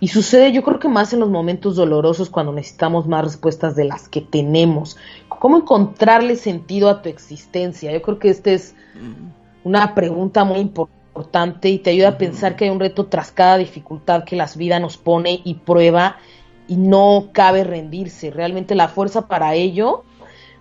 Y 0.00 0.08
sucede, 0.08 0.52
yo 0.52 0.62
creo 0.62 0.78
que 0.78 0.88
más 0.88 1.12
en 1.12 1.20
los 1.20 1.30
momentos 1.30 1.76
dolorosos, 1.76 2.28
cuando 2.28 2.52
necesitamos 2.52 3.06
más 3.06 3.24
respuestas 3.24 3.74
de 3.74 3.84
las 3.84 4.08
que 4.08 4.20
tenemos. 4.20 4.96
¿Cómo 5.28 5.56
encontrarle 5.56 6.36
sentido 6.36 6.88
a 6.90 7.00
tu 7.00 7.08
existencia? 7.08 7.92
Yo 7.92 8.02
creo 8.02 8.18
que 8.18 8.28
esta 8.28 8.50
es 8.50 8.74
una 9.62 9.94
pregunta 9.94 10.44
muy 10.44 10.58
importante 10.58 11.70
y 11.70 11.78
te 11.78 11.90
ayuda 11.90 12.08
a 12.08 12.18
pensar 12.18 12.56
que 12.56 12.64
hay 12.64 12.70
un 12.70 12.80
reto 12.80 13.06
tras 13.06 13.30
cada 13.30 13.56
dificultad 13.56 14.24
que 14.24 14.36
las 14.36 14.56
vidas 14.56 14.80
nos 14.80 14.96
pone 14.96 15.40
y 15.44 15.54
prueba 15.54 16.16
y 16.66 16.76
no 16.76 17.28
cabe 17.32 17.64
rendirse. 17.64 18.30
Realmente 18.30 18.74
la 18.74 18.88
fuerza 18.88 19.26
para 19.26 19.54
ello, 19.54 20.04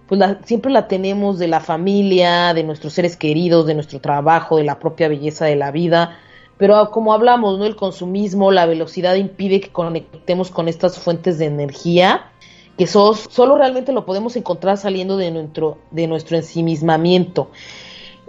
pues 0.07 0.21
siempre 0.45 0.71
la 0.71 0.87
tenemos 0.87 1.39
de 1.39 1.47
la 1.47 1.59
familia, 1.59 2.53
de 2.53 2.63
nuestros 2.63 2.93
seres 2.93 3.15
queridos, 3.17 3.65
de 3.65 3.73
nuestro 3.73 3.99
trabajo, 3.99 4.57
de 4.57 4.63
la 4.63 4.79
propia 4.79 5.07
belleza 5.07 5.45
de 5.45 5.55
la 5.55 5.71
vida. 5.71 6.17
Pero 6.57 6.91
como 6.91 7.13
hablamos, 7.13 7.57
¿no? 7.57 7.65
El 7.65 7.75
consumismo, 7.75 8.51
la 8.51 8.65
velocidad 8.65 9.15
impide 9.15 9.59
que 9.61 9.71
conectemos 9.71 10.51
con 10.51 10.67
estas 10.67 10.99
fuentes 10.99 11.37
de 11.39 11.45
energía 11.45 12.29
que 12.77 12.87
solo 12.87 13.57
realmente 13.57 13.91
lo 13.91 14.05
podemos 14.05 14.35
encontrar 14.35 14.77
saliendo 14.77 15.17
de 15.17 15.31
nuestro, 15.31 15.77
de 15.91 16.07
nuestro 16.07 16.37
ensimismamiento. 16.37 17.49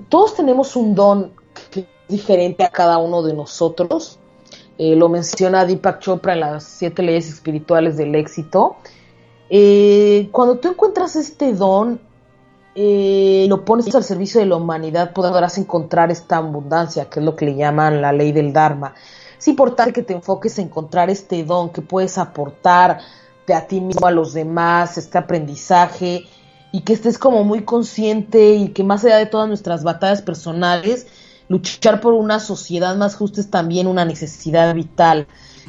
Todos 0.08 0.34
tenemos 0.34 0.76
un 0.76 0.94
don 0.94 1.32
que 1.70 1.80
es 1.80 1.86
diferente 2.08 2.64
a 2.64 2.70
cada 2.70 2.98
uno 2.98 3.22
de 3.22 3.32
nosotros. 3.32 4.18
Eh, 4.76 4.96
lo 4.96 5.08
menciona 5.08 5.64
Deepak 5.64 6.00
Chopra 6.00 6.34
en 6.34 6.40
las 6.40 6.64
siete 6.64 7.02
leyes 7.02 7.28
espirituales 7.28 7.96
del 7.96 8.14
éxito. 8.14 8.76
Eh, 9.50 10.28
cuando 10.32 10.58
tú 10.58 10.68
encuentras 10.68 11.16
este 11.16 11.52
don, 11.52 12.00
eh, 12.74 13.46
lo 13.48 13.64
pones 13.64 13.94
al 13.94 14.02
servicio 14.02 14.40
de 14.40 14.46
la 14.46 14.56
humanidad, 14.56 15.12
podrás 15.12 15.58
encontrar 15.58 16.10
esta 16.10 16.38
abundancia, 16.38 17.08
que 17.08 17.20
es 17.20 17.24
lo 17.24 17.36
que 17.36 17.46
le 17.46 17.54
llaman 17.54 18.02
la 18.02 18.12
ley 18.12 18.32
del 18.32 18.52
Dharma. 18.52 18.94
Es 19.38 19.48
importante 19.48 19.92
que 19.92 20.02
te 20.02 20.14
enfoques 20.14 20.58
en 20.58 20.66
encontrar 20.66 21.10
este 21.10 21.44
don 21.44 21.70
que 21.70 21.82
puedes 21.82 22.18
aportar 22.18 23.00
a 23.52 23.66
ti 23.66 23.80
mismo, 23.80 24.06
a 24.06 24.10
los 24.10 24.32
demás, 24.32 24.96
este 24.96 25.18
aprendizaje 25.18 26.24
y 26.72 26.80
que 26.80 26.94
estés 26.94 27.18
como 27.18 27.44
muy 27.44 27.62
consciente 27.62 28.54
y 28.54 28.70
que 28.70 28.82
más 28.82 29.04
allá 29.04 29.18
de 29.18 29.26
todas 29.26 29.46
nuestras 29.46 29.84
batallas 29.84 30.22
personales, 30.22 31.06
luchar 31.48 32.00
por 32.00 32.14
una 32.14 32.40
sociedad 32.40 32.96
más 32.96 33.16
justa 33.16 33.40
es 33.40 33.50
también 33.50 33.86
una 33.86 34.04
necesidad 34.04 34.74
vital. 34.74 35.26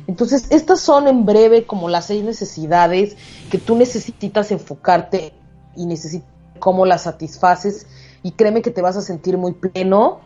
Entonces, 0.07 0.45
estas 0.49 0.79
son 0.81 1.07
en 1.07 1.25
breve 1.25 1.65
como 1.65 1.89
las 1.89 2.05
seis 2.05 2.23
necesidades 2.23 3.15
que 3.49 3.57
tú 3.57 3.75
necesitas 3.75 4.51
enfocarte 4.51 5.33
y 5.75 5.85
necesitas 5.85 6.29
cómo 6.59 6.85
las 6.85 7.03
satisfaces. 7.03 7.87
Y 8.23 8.31
créeme 8.31 8.61
que 8.61 8.71
te 8.71 8.81
vas 8.81 8.97
a 8.97 9.01
sentir 9.01 9.37
muy 9.37 9.53
pleno 9.53 10.21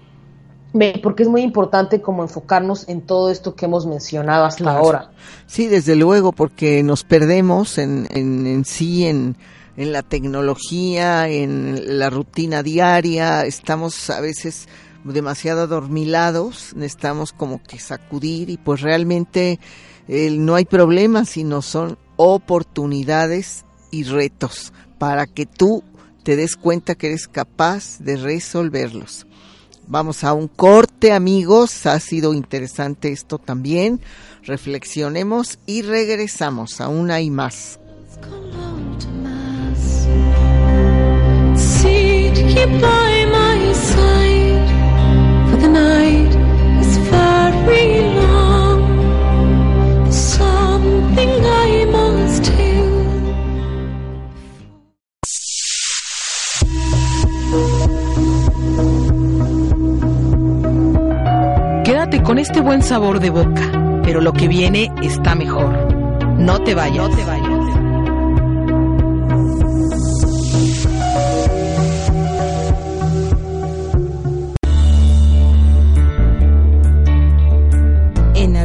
porque 1.01 1.23
es 1.23 1.29
muy 1.29 1.41
importante 1.41 2.01
como 2.01 2.21
enfocarnos 2.21 2.87
en 2.87 3.01
todo 3.01 3.31
esto 3.31 3.55
que 3.55 3.65
hemos 3.65 3.85
mencionado 3.87 4.45
hasta 4.45 4.71
ahora. 4.71 5.11
Sí, 5.47 5.67
desde 5.67 5.95
luego, 5.95 6.31
porque 6.31 6.83
nos 6.83 7.03
perdemos 7.03 7.77
en, 7.77 8.07
en, 8.11 8.63
sí, 8.65 9.07
en, 9.07 9.35
en 9.77 9.91
la 9.91 10.03
tecnología, 10.03 11.27
en 11.27 11.97
la 11.99 12.09
rutina 12.09 12.61
diaria, 12.61 13.45
estamos 13.45 14.09
a 14.11 14.21
veces 14.21 14.67
demasiado 15.03 15.61
adormilados, 15.61 16.73
necesitamos 16.75 17.33
como 17.33 17.61
que 17.63 17.79
sacudir 17.79 18.49
y 18.49 18.57
pues 18.57 18.81
realmente 18.81 19.59
no 20.07 20.55
hay 20.55 20.65
problemas, 20.65 21.29
sino 21.29 21.61
son 21.61 21.97
oportunidades 22.15 23.65
y 23.91 24.03
retos 24.03 24.73
para 24.97 25.27
que 25.27 25.45
tú 25.45 25.83
te 26.23 26.35
des 26.35 26.55
cuenta 26.55 26.95
que 26.95 27.07
eres 27.07 27.27
capaz 27.27 27.99
de 27.99 28.17
resolverlos. 28.17 29.25
Vamos 29.87 30.23
a 30.23 30.33
un 30.33 30.47
corte, 30.47 31.13
amigos. 31.13 31.87
Ha 31.87 31.99
sido 31.99 32.33
interesante 32.33 33.11
esto 33.11 33.39
también. 33.39 34.01
Reflexionemos 34.43 35.57
y 35.65 35.81
regresamos. 35.81 36.79
Aún 36.81 37.09
hay 37.09 37.31
más. 37.31 37.79
Con 62.29 62.37
este 62.37 62.61
buen 62.61 62.83
sabor 62.83 63.19
de 63.19 63.31
boca, 63.31 63.99
pero 64.03 64.21
lo 64.21 64.33
que 64.33 64.47
viene 64.47 64.91
está 65.01 65.33
mejor. 65.33 65.73
No 66.37 66.61
te 66.61 66.75
vayas. 66.75 67.09
No 67.09 67.15
te 67.15 67.25
vayas. 67.25 67.78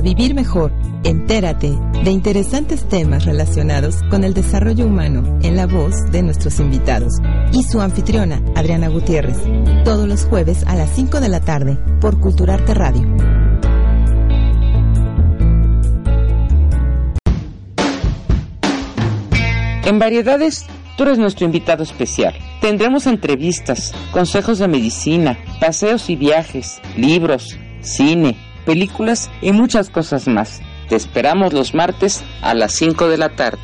Vivir 0.05 0.35
Mejor, 0.35 0.71
entérate 1.03 1.73
de 2.05 2.11
interesantes 2.11 2.87
temas 2.87 3.25
relacionados 3.25 4.03
con 4.11 4.23
el 4.23 4.35
desarrollo 4.35 4.85
humano 4.85 5.38
en 5.43 5.57
la 5.57 5.67
voz 5.67 5.95
de 6.12 6.23
nuestros 6.23 6.61
invitados 6.61 7.14
y 7.55 7.62
su 7.62 7.81
anfitriona, 7.81 8.43
Adriana 8.55 8.88
Gutiérrez, 8.88 9.38
todos 9.83 10.07
los 10.07 10.27
jueves 10.27 10.62
a 10.67 10.75
las 10.75 10.90
5 10.90 11.21
de 11.21 11.29
la 11.31 11.40
tarde 11.40 11.79
por 12.03 12.21
Culturarte 12.21 12.75
Radio. 12.75 13.01
En 19.87 19.99
Variedades, 19.99 20.67
tú 20.99 21.05
eres 21.05 21.19
nuestro 21.19 21.47
invitado 21.47 21.83
especial. 21.83 22.35
Tendremos 22.61 23.07
entrevistas, 23.07 23.95
consejos 24.12 24.59
de 24.59 24.69
medicina, 24.69 25.38
paseos 25.61 26.11
y 26.11 26.17
viajes, 26.17 26.83
libros, 26.95 27.57
cine, 27.81 28.37
películas 28.64 29.31
y 29.40 29.53
muchas 29.53 29.90
cosas 29.90 30.29
más. 30.29 30.61
Te 30.88 30.96
esperamos 30.96 31.53
los 31.53 31.74
martes 31.74 32.22
a 32.42 32.55
las 32.55 32.72
5 32.74 33.09
de 33.09 33.18
la 33.18 33.31
tarde. 33.31 33.59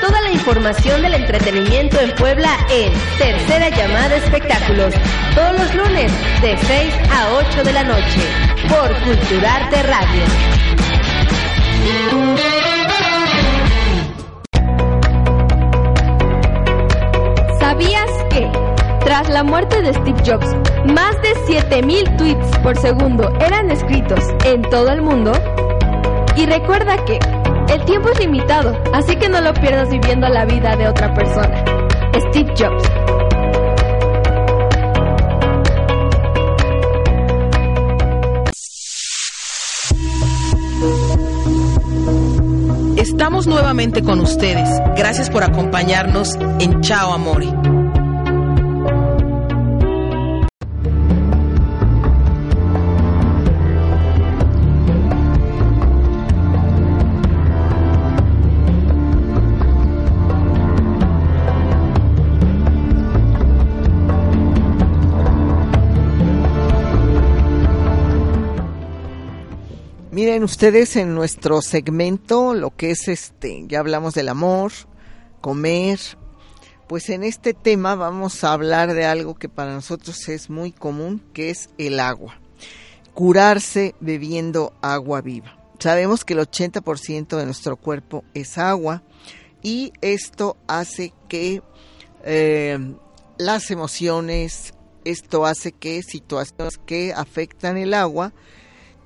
Toda 0.00 0.20
la 0.20 0.32
información 0.32 1.02
del 1.02 1.14
entretenimiento 1.14 2.00
en 2.00 2.14
Puebla 2.16 2.50
en 2.70 2.92
Tercera 3.18 3.68
Llamada 3.70 4.16
Espectáculos 4.16 4.94
todos 5.34 5.58
los 5.58 5.74
lunes 5.74 6.12
de 6.42 6.56
6 6.58 6.94
a 7.10 7.32
8 7.34 7.64
de 7.64 7.72
la 7.72 7.84
noche 7.84 8.20
por 8.68 8.94
Culturarte 9.02 9.82
Radio. 9.82 10.22
Tras 19.12 19.28
la 19.28 19.44
muerte 19.44 19.82
de 19.82 19.92
Steve 19.92 20.22
Jobs, 20.24 20.46
más 20.86 21.14
de 21.20 21.34
7000 21.46 22.16
tweets 22.16 22.58
por 22.60 22.78
segundo 22.78 23.30
eran 23.40 23.70
escritos 23.70 24.20
en 24.46 24.62
todo 24.62 24.88
el 24.88 25.02
mundo? 25.02 25.32
Y 26.34 26.46
recuerda 26.46 26.96
que 27.04 27.18
el 27.68 27.84
tiempo 27.84 28.08
es 28.08 28.20
limitado, 28.20 28.74
así 28.94 29.16
que 29.16 29.28
no 29.28 29.42
lo 29.42 29.52
pierdas 29.52 29.90
viviendo 29.90 30.26
la 30.30 30.46
vida 30.46 30.76
de 30.76 30.88
otra 30.88 31.12
persona. 31.12 31.62
Steve 32.30 32.54
Jobs. 32.56 32.82
Estamos 42.96 43.46
nuevamente 43.46 44.02
con 44.02 44.20
ustedes. 44.20 44.70
Gracias 44.96 45.28
por 45.28 45.44
acompañarnos 45.44 46.34
en 46.60 46.80
Chao 46.80 47.12
Amore. 47.12 47.52
Miren 70.22 70.44
ustedes 70.44 70.94
en 70.94 71.16
nuestro 71.16 71.60
segmento 71.62 72.54
lo 72.54 72.70
que 72.70 72.92
es 72.92 73.08
este, 73.08 73.64
ya 73.66 73.80
hablamos 73.80 74.14
del 74.14 74.28
amor, 74.28 74.70
comer, 75.40 75.98
pues 76.86 77.08
en 77.08 77.24
este 77.24 77.54
tema 77.54 77.96
vamos 77.96 78.44
a 78.44 78.52
hablar 78.52 78.94
de 78.94 79.04
algo 79.04 79.34
que 79.34 79.48
para 79.48 79.74
nosotros 79.74 80.28
es 80.28 80.48
muy 80.48 80.70
común, 80.70 81.20
que 81.32 81.50
es 81.50 81.70
el 81.76 81.98
agua. 81.98 82.38
Curarse 83.14 83.96
bebiendo 83.98 84.72
agua 84.80 85.22
viva. 85.22 85.58
Sabemos 85.80 86.24
que 86.24 86.34
el 86.34 86.38
80% 86.38 87.36
de 87.36 87.44
nuestro 87.44 87.76
cuerpo 87.76 88.22
es 88.32 88.58
agua 88.58 89.02
y 89.60 89.92
esto 90.02 90.56
hace 90.68 91.12
que 91.28 91.62
eh, 92.22 92.78
las 93.38 93.72
emociones, 93.72 94.72
esto 95.04 95.46
hace 95.46 95.72
que 95.72 96.00
situaciones 96.04 96.78
que 96.78 97.12
afectan 97.12 97.76
el 97.76 97.92
agua, 97.92 98.32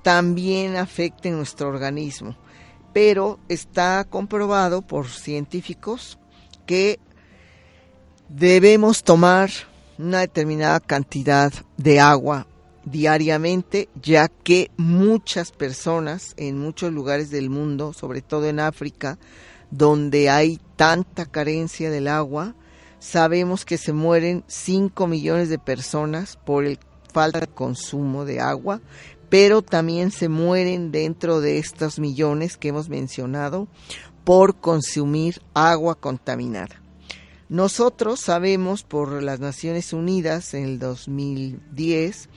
también 0.07 0.77
afecten 0.77 1.35
nuestro 1.35 1.67
organismo. 1.67 2.37
Pero 2.93 3.39
está 3.49 4.05
comprobado 4.05 4.81
por 4.81 5.09
científicos 5.09 6.17
que 6.65 6.97
debemos 8.29 9.03
tomar 9.03 9.49
una 9.97 10.21
determinada 10.21 10.79
cantidad 10.79 11.51
de 11.75 11.99
agua 11.99 12.47
diariamente, 12.85 13.89
ya 14.01 14.29
que 14.29 14.71
muchas 14.77 15.51
personas 15.51 16.33
en 16.37 16.57
muchos 16.57 16.93
lugares 16.93 17.29
del 17.29 17.49
mundo, 17.49 17.91
sobre 17.91 18.21
todo 18.21 18.47
en 18.47 18.61
África, 18.61 19.19
donde 19.71 20.29
hay 20.29 20.57
tanta 20.77 21.25
carencia 21.25 21.91
del 21.91 22.07
agua, 22.07 22.55
sabemos 22.99 23.65
que 23.65 23.77
se 23.77 23.91
mueren 23.91 24.45
5 24.47 25.05
millones 25.05 25.49
de 25.49 25.59
personas 25.59 26.37
por 26.45 26.63
el 26.63 26.79
falta 27.17 27.39
de 27.39 27.47
consumo 27.47 28.25
de 28.25 28.39
agua, 28.39 28.79
pero 29.29 29.61
también 29.61 30.11
se 30.11 30.29
mueren 30.29 30.91
dentro 30.91 31.41
de 31.41 31.57
estos 31.57 31.99
millones 31.99 32.57
que 32.57 32.69
hemos 32.69 32.89
mencionado 32.89 33.67
por 34.23 34.55
consumir 34.59 35.41
agua 35.53 35.95
contaminada. 35.95 36.81
Nosotros 37.49 38.19
sabemos 38.19 38.83
por 38.83 39.23
las 39.23 39.39
Naciones 39.39 39.93
Unidas 39.93 40.53
en 40.53 40.65
el 40.65 40.79
2010 40.79 42.29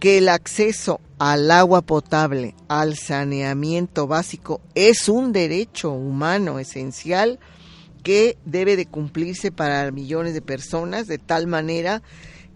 que 0.00 0.18
el 0.18 0.28
acceso 0.28 1.00
al 1.18 1.50
agua 1.50 1.82
potable, 1.82 2.54
al 2.68 2.96
saneamiento 2.96 4.06
básico, 4.06 4.60
es 4.74 5.08
un 5.08 5.32
derecho 5.32 5.92
humano 5.92 6.58
esencial 6.58 7.38
que 8.02 8.36
debe 8.44 8.76
de 8.76 8.86
cumplirse 8.86 9.50
para 9.52 9.90
millones 9.90 10.34
de 10.34 10.42
personas 10.42 11.06
de 11.06 11.18
tal 11.18 11.46
manera 11.46 12.02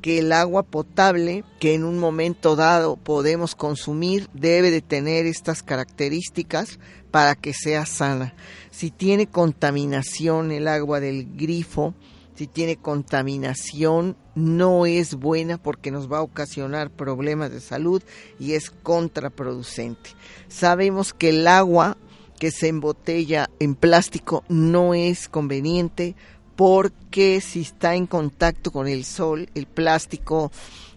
que 0.01 0.19
el 0.21 0.33
agua 0.33 0.63
potable 0.63 1.45
que 1.59 1.75
en 1.75 1.85
un 1.85 1.99
momento 1.99 2.57
dado 2.57 2.97
podemos 2.97 3.55
consumir 3.55 4.29
debe 4.33 4.71
de 4.71 4.83
tener 4.83 5.27
estas 5.27 5.63
características 5.63 6.79
para 7.11 7.35
que 7.35 7.53
sea 7.53 7.87
sana. 7.87 8.35
Si 8.71 8.91
tiene 8.91 9.27
contaminación 9.27 10.53
el 10.53 10.69
agua 10.69 11.01
del 11.01 11.37
grifo, 11.37 11.95
si 12.35 12.47
tiene 12.47 12.77
contaminación, 12.77 14.17
no 14.37 14.87
es 14.87 15.15
buena 15.15 15.59
porque 15.59 15.91
nos 15.91 16.11
va 16.11 16.19
a 16.19 16.23
ocasionar 16.23 16.91
problemas 16.91 17.51
de 17.51 17.61
salud 17.61 18.01
y 18.39 18.53
es 18.53 18.71
contraproducente. 18.71 20.11
Sabemos 20.47 21.13
que 21.13 21.31
el 21.31 21.49
agua 21.49 21.97
que 22.39 22.53
se 22.53 22.69
embotella 22.69 23.51
en 23.59 23.75
plástico 23.75 24.45
no 24.49 24.95
es 24.95 25.29
conveniente 25.29 26.15
porque 26.59 27.41
si 27.41 27.61
está 27.61 27.95
en 27.95 28.09
contacto 28.09 28.73
con 28.73 28.89
el 28.89 29.05
sol, 29.05 29.49
el 29.55 29.69
plástico 29.69 30.51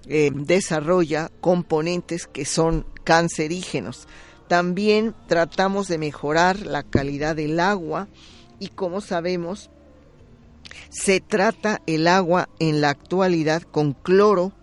eh, 0.08 0.32
desarrolla 0.34 1.30
componentes 1.40 2.26
que 2.26 2.46
son 2.46 2.84
cancerígenos. 3.04 4.08
También 4.48 5.14
tratamos 5.28 5.88
de 5.88 6.00
mejorar 6.00 6.66
la 6.66 6.82
calidad 6.82 7.36
del 7.36 7.60
agua 7.60 8.08
y 8.58 8.70
como 8.70 9.02
sabemos, 9.02 9.70
se 10.90 11.20
trata 11.20 11.84
el 11.86 12.08
agua 12.08 12.50
en 12.58 12.82
la 12.82 12.90
actualidad 12.90 13.62
con 13.62 13.94
cloro 13.94 14.54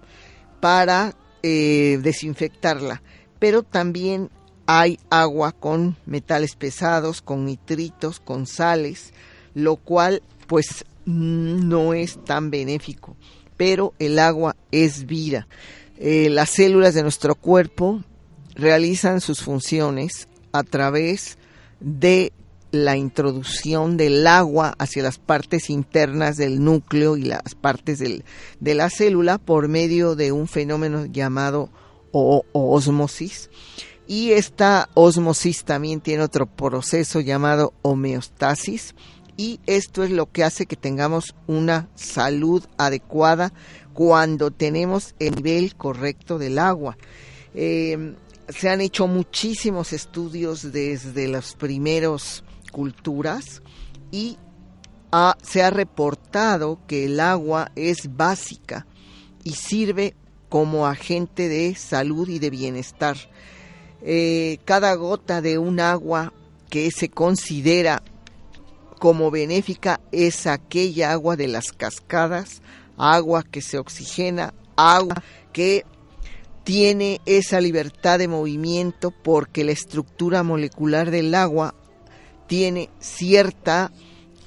para 0.59 1.15
eh, 1.45 2.01
desinfectarla, 2.03 3.03
pero 3.39 3.63
también 3.63 4.31
hay 4.67 4.99
agua 5.11 5.53
con 5.53 5.97
metales 6.07 6.57
pesados, 6.57 7.23
con 7.23 7.45
nitritos, 7.45 8.19
con 8.19 8.49
sales, 8.49 9.13
lo 9.55 9.77
cual 9.77 10.23
pues 10.49 10.85
no 11.05 11.95
es 11.95 12.25
tan 12.25 12.51
benéfico, 12.51 13.17
pero 13.57 13.95
el 13.99 14.19
agua 14.19 14.57
es 14.73 15.07
vida. 15.07 15.47
Eh, 15.99 16.29
las 16.31 16.51
células 16.51 16.95
de 16.95 17.03
nuestro 17.03 17.35
cuerpo 17.35 18.03
realizan 18.55 19.21
sus 19.21 19.43
funciones 19.43 20.27
a 20.53 20.65
través 20.65 21.39
de 21.81 22.33
la 22.71 22.97
introducción 22.97 23.97
del 23.97 24.27
agua 24.27 24.75
hacia 24.79 25.03
las 25.03 25.19
partes 25.19 25.71
internas 25.71 26.37
del 26.37 26.63
núcleo 26.63 27.17
y 27.17 27.23
las 27.23 27.55
partes 27.55 27.99
de 27.99 28.75
la 28.75 28.91
célula 28.91 29.39
por 29.39 29.69
medio 29.69 30.17
de 30.17 30.33
un 30.33 30.49
fenómeno 30.49 31.07
llamado 31.07 31.71
osmosis. 32.13 33.51
Y 34.07 34.33
esta 34.33 34.89
osmosis 34.95 35.65
también 35.65 36.01
tiene 36.01 36.23
otro 36.23 36.47
proceso 36.47 37.21
llamado 37.21 37.75
homeostasis 37.83 38.95
y 39.39 39.61
esto 39.67 40.03
es 40.03 40.11
lo 40.11 40.31
que 40.31 40.43
hace 40.43 40.67
que 40.67 40.77
tengamos 40.77 41.35
una 41.47 41.89
salud 41.95 42.65
adecuada 42.77 43.53
cuando 43.95 44.51
tenemos 44.51 45.15
el 45.21 45.37
nivel 45.37 45.77
correcto 45.77 46.39
del 46.39 46.59
agua. 46.59 46.99
Eh, 47.55 48.15
se 48.49 48.69
han 48.69 48.81
hecho 48.81 49.07
muchísimos 49.07 49.93
estudios 49.93 50.73
desde 50.73 51.29
las 51.29 51.55
primeros 51.55 52.43
culturas 52.73 53.63
y 54.11 54.39
se 55.43 55.63
ha 55.63 55.71
reportado 55.71 56.81
que 56.89 57.05
el 57.05 57.21
agua 57.21 57.71
es 57.77 58.17
básica 58.17 58.87
y 59.45 59.53
sirve 59.53 60.15
como 60.49 60.87
agente 60.87 61.49
de 61.49 61.77
salud 61.77 62.29
y 62.29 62.41
de 62.41 62.51
bienestar. 62.51 63.17
Eh, 64.03 64.59
cada 64.65 64.95
gota 64.95 65.41
de 65.41 65.59
un 65.59 65.79
agua 65.79 66.33
que 66.71 66.91
se 66.91 67.09
considera 67.09 68.03
como 68.99 69.31
benéfica 69.31 70.01
es 70.13 70.47
aquella 70.47 71.13
agua 71.13 71.37
de 71.37 71.49
las 71.49 71.73
cascadas, 71.73 72.63
agua 72.97 73.43
que 73.43 73.63
se 73.63 73.79
oxigena, 73.79 74.55
agua 74.77 75.23
que 75.53 75.85
tiene 76.65 77.21
esa 77.25 77.61
libertad 77.61 78.19
de 78.19 78.29
movimiento 78.29 79.11
porque 79.11 79.65
la 79.65 79.73
estructura 79.73 80.43
molecular 80.43 81.11
del 81.11 81.35
agua 81.35 81.75
tiene 82.47 82.91
cierta 82.99 83.91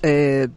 eh, 0.04 0.48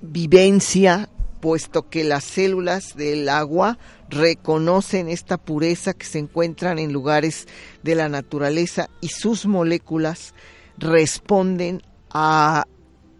vivencia, 0.00 1.08
puesto 1.40 1.88
que 1.88 2.04
las 2.04 2.24
células 2.24 2.96
del 2.96 3.28
agua 3.28 3.78
reconocen 4.08 5.08
esta 5.08 5.38
pureza 5.38 5.94
que 5.94 6.06
se 6.06 6.18
encuentran 6.18 6.78
en 6.78 6.92
lugares 6.92 7.46
de 7.82 7.94
la 7.94 8.08
naturaleza 8.08 8.90
y 9.00 9.08
sus 9.08 9.46
moléculas 9.46 10.34
responden 10.76 11.82
a 12.12 12.66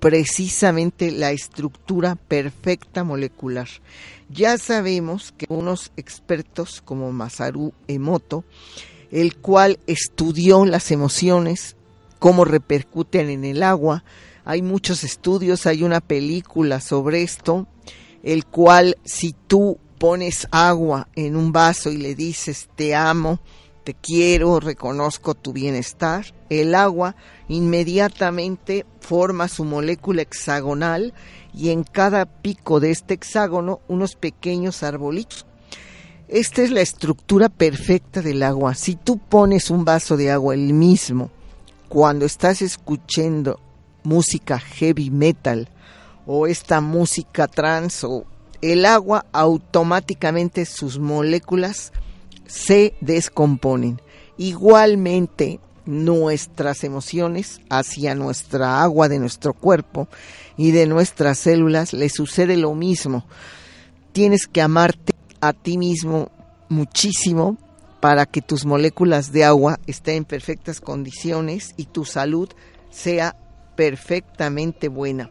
precisamente 0.00 1.11
la 1.12 1.31
estructura 1.31 2.16
perfecta 2.16 3.05
molecular. 3.05 3.68
Ya 4.28 4.59
sabemos 4.59 5.33
que 5.37 5.46
unos 5.48 5.92
expertos 5.96 6.83
como 6.83 7.12
Masaru 7.12 7.72
Emoto, 7.87 8.44
el 9.11 9.37
cual 9.37 9.78
estudió 9.87 10.64
las 10.66 10.90
emociones 10.90 11.76
cómo 12.22 12.44
repercuten 12.44 13.31
en 13.31 13.44
el 13.44 13.64
agua. 13.64 14.05
Hay 14.44 14.62
muchos 14.62 15.02
estudios, 15.02 15.66
hay 15.66 15.83
una 15.83 16.00
película 16.00 16.81
sobre 16.81 17.22
esto, 17.22 17.66
el 18.22 18.46
cual 18.46 18.96
si 19.05 19.35
tú 19.46 19.78
pones 19.98 20.46
agua 20.52 21.09
en 21.16 21.35
un 21.37 21.50
vaso 21.50 21.90
y 21.90 21.96
le 21.96 22.14
dices 22.14 22.68
te 22.76 22.94
amo, 22.94 23.40
te 23.83 23.95
quiero, 23.95 24.61
reconozco 24.61 25.35
tu 25.35 25.53
bienestar, 25.53 26.27
el 26.49 26.75
agua 26.75 27.16
inmediatamente 27.49 28.87
forma 29.01 29.49
su 29.49 29.64
molécula 29.64 30.23
hexagonal 30.23 31.12
y 31.53 31.71
en 31.71 31.83
cada 31.85 32.27
pico 32.27 32.81
de 32.81 32.90
este 32.90 33.14
hexágono 33.14 33.81
unos 33.88 34.14
pequeños 34.16 34.83
arbolitos. 34.83 35.47
Esta 36.29 36.62
es 36.62 36.71
la 36.71 36.81
estructura 36.81 37.49
perfecta 37.49 38.23
del 38.23 38.42
agua. 38.42 38.75
Si 38.75 38.95
tú 38.95 39.18
pones 39.18 39.68
un 39.68 39.85
vaso 39.85 40.16
de 40.16 40.31
agua 40.31 40.55
el 40.55 40.73
mismo 40.73 41.31
cuando 41.88 42.25
estás 42.25 42.62
escuchando 42.62 43.61
música 44.03 44.59
heavy 44.59 45.11
metal 45.11 45.68
o 46.27 46.47
esta 46.47 46.81
música 46.81 47.49
trans 47.49 48.05
o 48.05 48.25
el 48.62 48.87
agua 48.87 49.27
automáticamente 49.33 50.64
sus 50.64 50.99
moléculas 50.99 51.92
se 52.46 52.94
descomponen. 53.00 54.00
Igualmente 54.38 55.61
nuestras 55.85 56.85
emociones 56.85 57.61
hacia 57.68 58.14
nuestra 58.14 58.83
agua 58.83 59.09
de 59.09 59.18
nuestro 59.18 59.52
cuerpo 59.52 60.09
y 60.57 60.70
de 60.70 60.87
nuestras 60.87 61.38
células 61.38 61.92
le 61.92 62.09
sucede 62.09 62.57
lo 62.57 62.74
mismo. 62.74 63.24
Tienes 64.12 64.46
que 64.46 64.62
amarte 64.62 65.12
a 65.40 65.52
ti 65.52 65.79
mismo 65.79 66.31
muchísimo 66.69 67.58
para 68.00 68.27
que 68.27 68.42
tus 68.42 68.64
moléculas 68.64 69.33
de 69.33 69.44
agua 69.44 69.79
estén 69.87 70.17
en 70.17 70.25
perfectas 70.25 70.81
condiciones 70.81 71.75
y 71.77 71.87
tu 71.87 72.04
salud 72.04 72.48
sea 72.90 73.37
perfectamente 73.77 74.88
buena. 74.88 75.31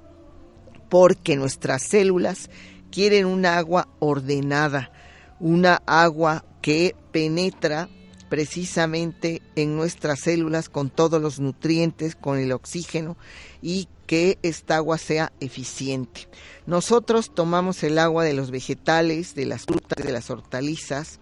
Porque 0.90 1.36
nuestras 1.36 1.84
células 1.84 2.50
quieren 2.92 3.26
una 3.26 3.58
agua 3.58 3.88
ordenada, 4.00 4.92
una 5.40 5.82
agua 5.86 6.44
que 6.62 6.96
penetra 7.12 7.90
precisamente 8.30 9.42
en 9.58 9.76
nuestras 9.76 10.22
células 10.22 10.70
con 10.70 10.90
todos 10.90 11.22
los 11.22 11.40
nutrientes, 11.40 12.16
con 12.16 12.40
el 12.40 12.54
oxígeno 12.54 13.18
y 13.62 13.90
que 14.08 14.40
esta 14.42 14.78
agua 14.78 14.98
sea 14.98 15.34
eficiente. 15.42 16.28
Nosotros 16.66 17.34
tomamos 17.34 17.84
el 17.84 18.00
agua 18.00 18.24
de 18.24 18.34
los 18.34 18.50
vegetales, 18.50 19.36
de 19.36 19.46
las 19.46 19.64
frutas, 19.64 20.06
de 20.06 20.14
las 20.14 20.30
hortalizas, 20.30 21.20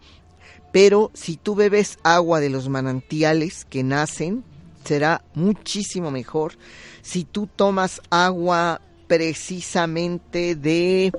pero 0.72 1.10
si 1.16 1.36
tú 1.36 1.56
bebes 1.56 1.98
agua 2.04 2.40
de 2.40 2.50
los 2.50 2.70
manantiales 2.70 3.66
que 3.66 3.84
nacen, 3.84 4.44
será 4.86 5.24
muchísimo 5.34 6.12
mejor. 6.12 6.54
Si 7.02 7.24
tú 7.24 7.48
tomas 7.48 8.02
agua 8.12 8.82
precisamente 9.08 10.56
de 10.56 11.12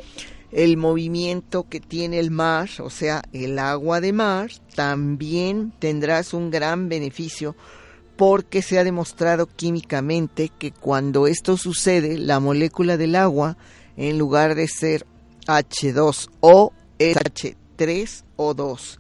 el 0.53 0.77
movimiento 0.77 1.69
que 1.69 1.81
tiene 1.81 2.19
el 2.19 2.31
mar, 2.31 2.69
o 2.81 2.91
sea, 2.91 3.23
el 3.33 3.59
agua 3.59 4.01
de 4.01 4.13
mar, 4.13 4.51
también 4.75 5.73
tendrás 5.79 6.35
un 6.35 6.51
gran 6.51 6.89
beneficio 6.89 7.55
porque 8.17 8.61
se 8.61 8.79
ha 8.79 8.85
demostrado 8.85 9.47
químicamente 9.47 10.51
que 10.59 10.73
cuando 10.73 11.27
esto 11.27 11.57
sucede, 11.57 12.19
la 12.19 12.39
molécula 12.39 12.97
del 12.97 13.17
agua, 13.17 13.57
en 13.97 14.19
lugar 14.19 14.55
de 14.55 14.69
ser 14.69 15.07
H2O, 15.47 16.73
es 16.99 17.17
H3O2. 17.17 18.99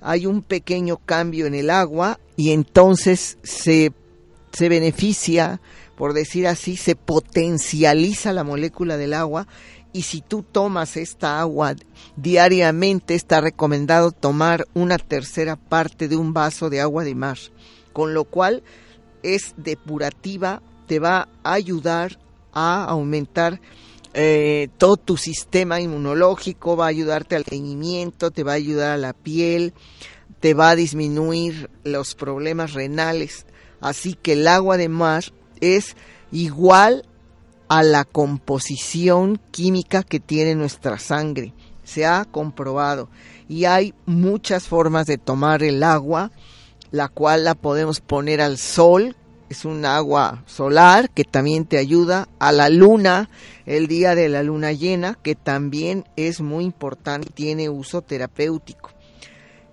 Hay 0.00 0.26
un 0.26 0.42
pequeño 0.42 0.96
cambio 0.96 1.46
en 1.46 1.54
el 1.54 1.70
agua 1.70 2.18
y 2.36 2.52
entonces 2.52 3.36
se, 3.42 3.92
se 4.52 4.68
beneficia, 4.68 5.60
por 5.96 6.14
decir 6.14 6.46
así, 6.46 6.76
se 6.76 6.96
potencializa 6.96 8.32
la 8.32 8.44
molécula 8.44 8.96
del 8.96 9.12
agua 9.12 9.46
y 9.94 10.02
si 10.02 10.20
tú 10.20 10.42
tomas 10.42 10.96
esta 10.96 11.40
agua 11.40 11.76
diariamente 12.16 13.14
está 13.14 13.40
recomendado 13.40 14.10
tomar 14.10 14.66
una 14.74 14.98
tercera 14.98 15.54
parte 15.54 16.08
de 16.08 16.16
un 16.16 16.34
vaso 16.34 16.68
de 16.68 16.80
agua 16.80 17.04
de 17.04 17.14
mar, 17.14 17.38
con 17.92 18.12
lo 18.12 18.24
cual 18.24 18.64
es 19.22 19.54
depurativa, 19.56 20.62
te 20.88 20.98
va 20.98 21.28
a 21.44 21.52
ayudar 21.52 22.18
a 22.52 22.84
aumentar 22.84 23.60
eh, 24.14 24.68
todo 24.78 24.96
tu 24.96 25.16
sistema 25.16 25.80
inmunológico, 25.80 26.76
va 26.76 26.86
a 26.86 26.88
ayudarte 26.88 27.36
al 27.36 27.44
teñimiento, 27.44 28.32
te 28.32 28.42
va 28.42 28.52
a 28.52 28.56
ayudar 28.56 28.90
a 28.90 28.96
la 28.96 29.12
piel, 29.12 29.74
te 30.40 30.54
va 30.54 30.70
a 30.70 30.76
disminuir 30.76 31.70
los 31.84 32.16
problemas 32.16 32.74
renales. 32.74 33.46
Así 33.80 34.14
que 34.14 34.32
el 34.32 34.48
agua 34.48 34.76
de 34.76 34.88
mar 34.88 35.24
es 35.60 35.96
igual 36.32 37.06
a 37.74 37.82
la 37.82 38.04
composición 38.04 39.40
química 39.50 40.04
que 40.04 40.20
tiene 40.20 40.54
nuestra 40.54 40.96
sangre. 41.00 41.52
Se 41.82 42.06
ha 42.06 42.24
comprobado 42.24 43.08
y 43.48 43.64
hay 43.64 43.94
muchas 44.06 44.68
formas 44.68 45.06
de 45.06 45.18
tomar 45.18 45.64
el 45.64 45.82
agua, 45.82 46.30
la 46.92 47.08
cual 47.08 47.42
la 47.42 47.56
podemos 47.56 47.98
poner 47.98 48.40
al 48.40 48.58
sol, 48.58 49.16
es 49.48 49.64
un 49.64 49.84
agua 49.84 50.44
solar 50.46 51.10
que 51.10 51.24
también 51.24 51.64
te 51.64 51.78
ayuda, 51.78 52.28
a 52.38 52.52
la 52.52 52.68
luna, 52.68 53.28
el 53.66 53.88
día 53.88 54.14
de 54.14 54.28
la 54.28 54.44
luna 54.44 54.70
llena, 54.70 55.18
que 55.20 55.34
también 55.34 56.04
es 56.14 56.40
muy 56.40 56.62
importante, 56.62 57.28
tiene 57.34 57.68
uso 57.68 58.02
terapéutico. 58.02 58.90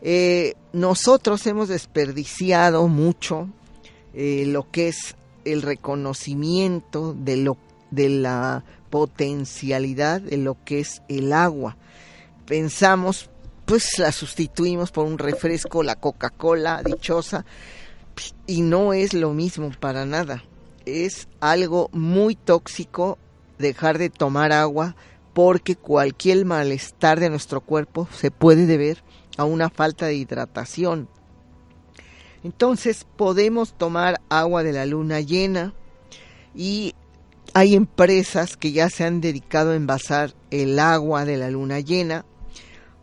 Eh, 0.02 0.56
nosotros 0.74 1.45
hemos 1.45 1.68
desperdiciado 1.68 2.88
mucho 2.88 3.47
eh, 4.16 4.45
lo 4.47 4.72
que 4.72 4.88
es 4.88 5.16
el 5.45 5.62
reconocimiento 5.62 7.14
de 7.14 7.38
lo 7.38 7.58
de 7.92 8.10
la 8.10 8.64
potencialidad 8.89 10.22
de 10.22 10.38
lo 10.38 10.58
que 10.66 10.80
es 10.80 11.02
el 11.08 11.34
agua. 11.34 11.78
Pensamos, 12.46 13.30
pues 13.66 14.00
la 14.00 14.12
sustituimos 14.12 14.92
por 14.92 15.06
un 15.06 15.18
refresco, 15.18 15.84
la 15.84 15.96
Coca-Cola 15.96 16.82
dichosa, 16.84 17.46
y 18.48 18.62
no 18.62 18.94
es 18.94 19.14
lo 19.14 19.34
mismo 19.34 19.72
para 19.80 20.06
nada. 20.06 20.44
Es 20.86 21.28
algo 21.39 21.89
muy 21.94 22.36
tóxico 22.36 23.18
dejar 23.60 23.98
de 23.98 24.10
tomar 24.10 24.52
agua 24.52 24.96
porque 25.34 25.76
cualquier 25.76 26.46
malestar 26.46 27.20
de 27.20 27.30
nuestro 27.30 27.62
cuerpo 27.62 28.08
se 28.14 28.32
puede 28.32 28.66
deber 28.66 29.04
a 29.38 29.46
una 29.46 29.70
falta 29.70 30.08
de 30.08 30.16
hidratación. 30.16 31.08
Entonces 32.44 33.06
podemos 33.16 33.74
tomar 33.74 34.20
agua 34.30 34.64
de 34.64 34.74
la 34.74 34.86
luna 34.86 35.22
llena 35.22 35.74
y 36.56 36.96
hay 37.54 37.76
empresas 37.76 38.56
que 38.56 38.72
ya 38.72 38.89
se 38.89 39.04
han 39.04 39.22
dedicado 39.22 39.72
a 39.72 39.76
envasar 39.76 40.34
el 40.52 40.80
agua 40.80 41.26
de 41.26 41.38
la 41.38 41.49
luna 41.49 41.80
llena, 41.80 42.26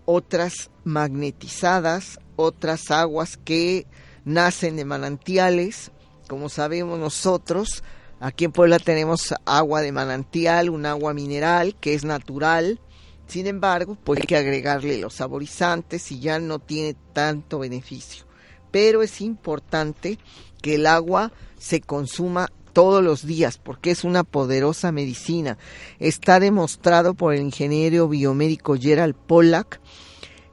otras 0.06 0.70
magnetizadas, 0.84 2.18
otras 2.36 2.90
aguas 2.90 3.36
que 3.36 3.86
nacen 4.24 4.76
de 4.76 4.84
manantiales. 4.84 5.90
Como 6.28 6.48
sabemos 6.48 6.98
nosotros, 6.98 7.82
aquí 8.20 8.46
en 8.46 8.52
Puebla 8.52 8.78
tenemos 8.78 9.34
agua 9.44 9.82
de 9.82 9.92
manantial, 9.92 10.70
un 10.70 10.86
agua 10.86 11.12
mineral 11.12 11.76
que 11.78 11.94
es 11.94 12.04
natural. 12.04 12.80
Sin 13.26 13.46
embargo, 13.46 13.98
pues 14.02 14.20
hay 14.20 14.26
que 14.26 14.36
agregarle 14.36 14.96
los 14.96 15.14
saborizantes 15.14 16.10
y 16.10 16.20
ya 16.20 16.38
no 16.38 16.58
tiene 16.58 16.96
tanto 17.12 17.58
beneficio. 17.58 18.24
Pero 18.70 19.02
es 19.02 19.20
importante 19.20 20.18
que 20.62 20.76
el 20.76 20.86
agua 20.86 21.32
se 21.58 21.80
consuma 21.82 22.50
todos 22.78 23.02
los 23.02 23.26
días 23.26 23.58
porque 23.58 23.90
es 23.90 24.04
una 24.04 24.22
poderosa 24.22 24.92
medicina. 24.92 25.58
Está 25.98 26.38
demostrado 26.38 27.14
por 27.14 27.34
el 27.34 27.40
ingeniero 27.40 28.06
biomédico 28.06 28.76
Gerald 28.76 29.16
Pollack 29.16 29.80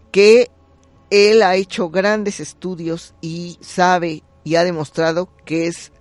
que 0.10 0.50
él 1.12 1.44
ha 1.44 1.56
hecho 1.56 1.92
grandes 1.92 2.40
estudios 2.40 3.14
y 3.22 3.60
sabe 3.62 4.24
y 4.44 4.56
ha 4.56 4.64
demostrado 4.64 5.30
que 5.46 5.68
es 5.68 5.92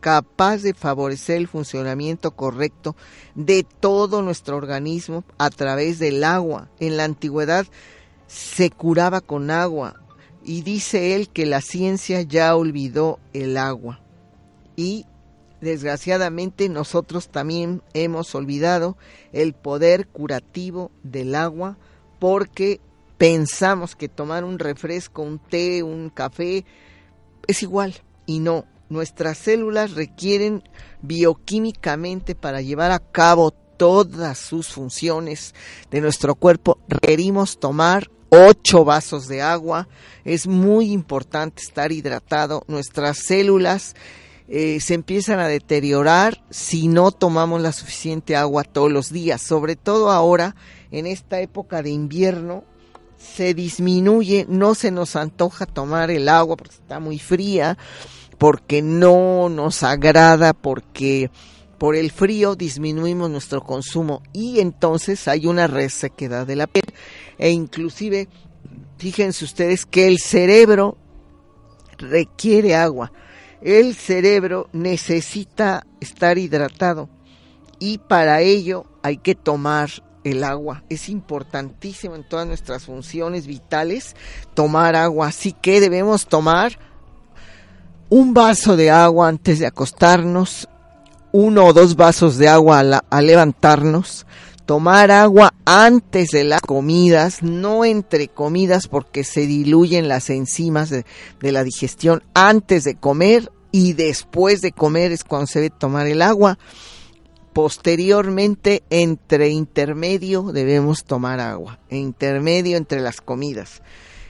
capaz 0.00 0.58
de 0.58 0.74
favorecer 0.74 1.38
el 1.38 1.48
funcionamiento 1.48 2.32
correcto 2.32 2.94
de 3.34 3.64
todo 3.64 4.20
nuestro 4.20 4.58
organismo 4.58 5.24
a 5.38 5.48
través 5.48 5.98
del 5.98 6.24
agua. 6.24 6.68
En 6.78 6.98
la 6.98 7.04
antigüedad 7.04 7.64
se 8.26 8.68
curaba 8.68 9.22
con 9.22 9.50
agua 9.50 9.94
y 10.44 10.60
dice 10.60 11.16
él 11.16 11.30
que 11.30 11.46
la 11.46 11.62
ciencia 11.62 12.20
ya 12.20 12.54
olvidó 12.54 13.18
el 13.32 13.56
agua 13.56 14.02
y 14.76 15.06
desgraciadamente 15.60 16.68
nosotros 16.68 17.28
también 17.28 17.82
hemos 17.94 18.34
olvidado 18.34 18.96
el 19.32 19.52
poder 19.52 20.08
curativo 20.08 20.90
del 21.02 21.34
agua 21.34 21.76
porque 22.18 22.80
pensamos 23.18 23.96
que 23.96 24.08
tomar 24.08 24.44
un 24.44 24.58
refresco, 24.58 25.22
un 25.22 25.38
té, 25.38 25.82
un 25.82 26.10
café 26.10 26.64
es 27.46 27.62
igual 27.62 27.94
y 28.26 28.38
no. 28.38 28.64
Nuestras 28.88 29.38
células 29.38 29.92
requieren 29.92 30.64
bioquímicamente 31.00 32.34
para 32.34 32.60
llevar 32.60 32.90
a 32.90 32.98
cabo 32.98 33.52
todas 33.52 34.38
sus 34.38 34.68
funciones 34.68 35.54
de 35.90 36.00
nuestro 36.00 36.34
cuerpo. 36.34 36.78
Requerimos 36.88 37.60
tomar 37.60 38.10
ocho 38.30 38.84
vasos 38.84 39.28
de 39.28 39.42
agua. 39.42 39.88
Es 40.24 40.46
muy 40.46 40.92
importante 40.92 41.62
estar 41.62 41.92
hidratado. 41.92 42.64
Nuestras 42.68 43.18
células 43.18 43.94
eh, 44.52 44.80
se 44.80 44.94
empiezan 44.94 45.38
a 45.38 45.46
deteriorar 45.46 46.42
si 46.50 46.88
no 46.88 47.12
tomamos 47.12 47.62
la 47.62 47.70
suficiente 47.70 48.34
agua 48.34 48.64
todos 48.64 48.90
los 48.90 49.12
días, 49.12 49.40
sobre 49.40 49.76
todo 49.76 50.10
ahora 50.10 50.56
en 50.90 51.06
esta 51.06 51.40
época 51.40 51.84
de 51.84 51.90
invierno 51.90 52.64
se 53.16 53.54
disminuye, 53.54 54.46
no 54.48 54.74
se 54.74 54.90
nos 54.90 55.14
antoja 55.14 55.66
tomar 55.66 56.10
el 56.10 56.28
agua 56.28 56.56
porque 56.56 56.74
está 56.74 56.98
muy 56.98 57.20
fría, 57.20 57.78
porque 58.38 58.82
no 58.82 59.48
nos 59.48 59.84
agrada, 59.84 60.52
porque 60.52 61.30
por 61.78 61.94
el 61.94 62.10
frío 62.10 62.56
disminuimos 62.56 63.30
nuestro 63.30 63.62
consumo 63.62 64.20
y 64.32 64.58
entonces 64.58 65.28
hay 65.28 65.46
una 65.46 65.68
resequedad 65.68 66.44
de 66.44 66.56
la 66.56 66.66
piel. 66.66 66.92
E 67.38 67.50
inclusive 67.50 68.26
fíjense 68.98 69.44
ustedes 69.44 69.86
que 69.86 70.08
el 70.08 70.18
cerebro 70.18 70.98
requiere 71.98 72.74
agua 72.74 73.12
el 73.62 73.94
cerebro 73.94 74.68
necesita 74.72 75.86
estar 76.00 76.38
hidratado 76.38 77.08
y 77.78 77.98
para 77.98 78.40
ello 78.40 78.86
hay 79.02 79.16
que 79.16 79.34
tomar 79.34 79.90
el 80.24 80.44
agua. 80.44 80.84
Es 80.88 81.08
importantísimo 81.08 82.14
en 82.14 82.28
todas 82.28 82.46
nuestras 82.46 82.84
funciones 82.84 83.46
vitales 83.46 84.14
tomar 84.54 84.96
agua, 84.96 85.28
así 85.28 85.52
que 85.52 85.80
debemos 85.80 86.26
tomar 86.26 86.78
un 88.08 88.34
vaso 88.34 88.76
de 88.76 88.90
agua 88.90 89.28
antes 89.28 89.58
de 89.60 89.66
acostarnos, 89.66 90.68
uno 91.32 91.66
o 91.66 91.72
dos 91.72 91.96
vasos 91.96 92.38
de 92.38 92.48
agua 92.48 92.80
al, 92.80 93.26
levantarnos, 93.26 94.26
tomar 94.70 95.10
agua 95.10 95.52
antes 95.64 96.30
de 96.30 96.44
las 96.44 96.60
comidas, 96.60 97.42
no 97.42 97.84
entre 97.84 98.28
comidas 98.28 98.86
porque 98.86 99.24
se 99.24 99.48
diluyen 99.48 100.06
las 100.06 100.30
enzimas 100.30 100.90
de, 100.90 101.04
la 101.40 101.64
digestión 101.64 102.22
antes 102.34 102.84
de 102.84 102.94
comer 102.94 103.50
y 103.72 103.94
después 103.94 104.60
de 104.60 104.70
comer 104.70 105.10
es 105.10 105.24
cuando 105.24 105.48
se 105.48 105.58
debe 105.58 105.74
tomar 105.76 106.06
el 106.06 106.22
agua. 106.22 106.56
Posteriormente, 107.52 108.84
entre 108.90 109.48
intermedio, 109.48 110.52
debemos 110.52 111.02
tomar 111.02 111.40
agua, 111.40 111.80
intermedio 111.90 112.76
entre 112.76 113.00
las 113.00 113.20
comidas. 113.20 113.82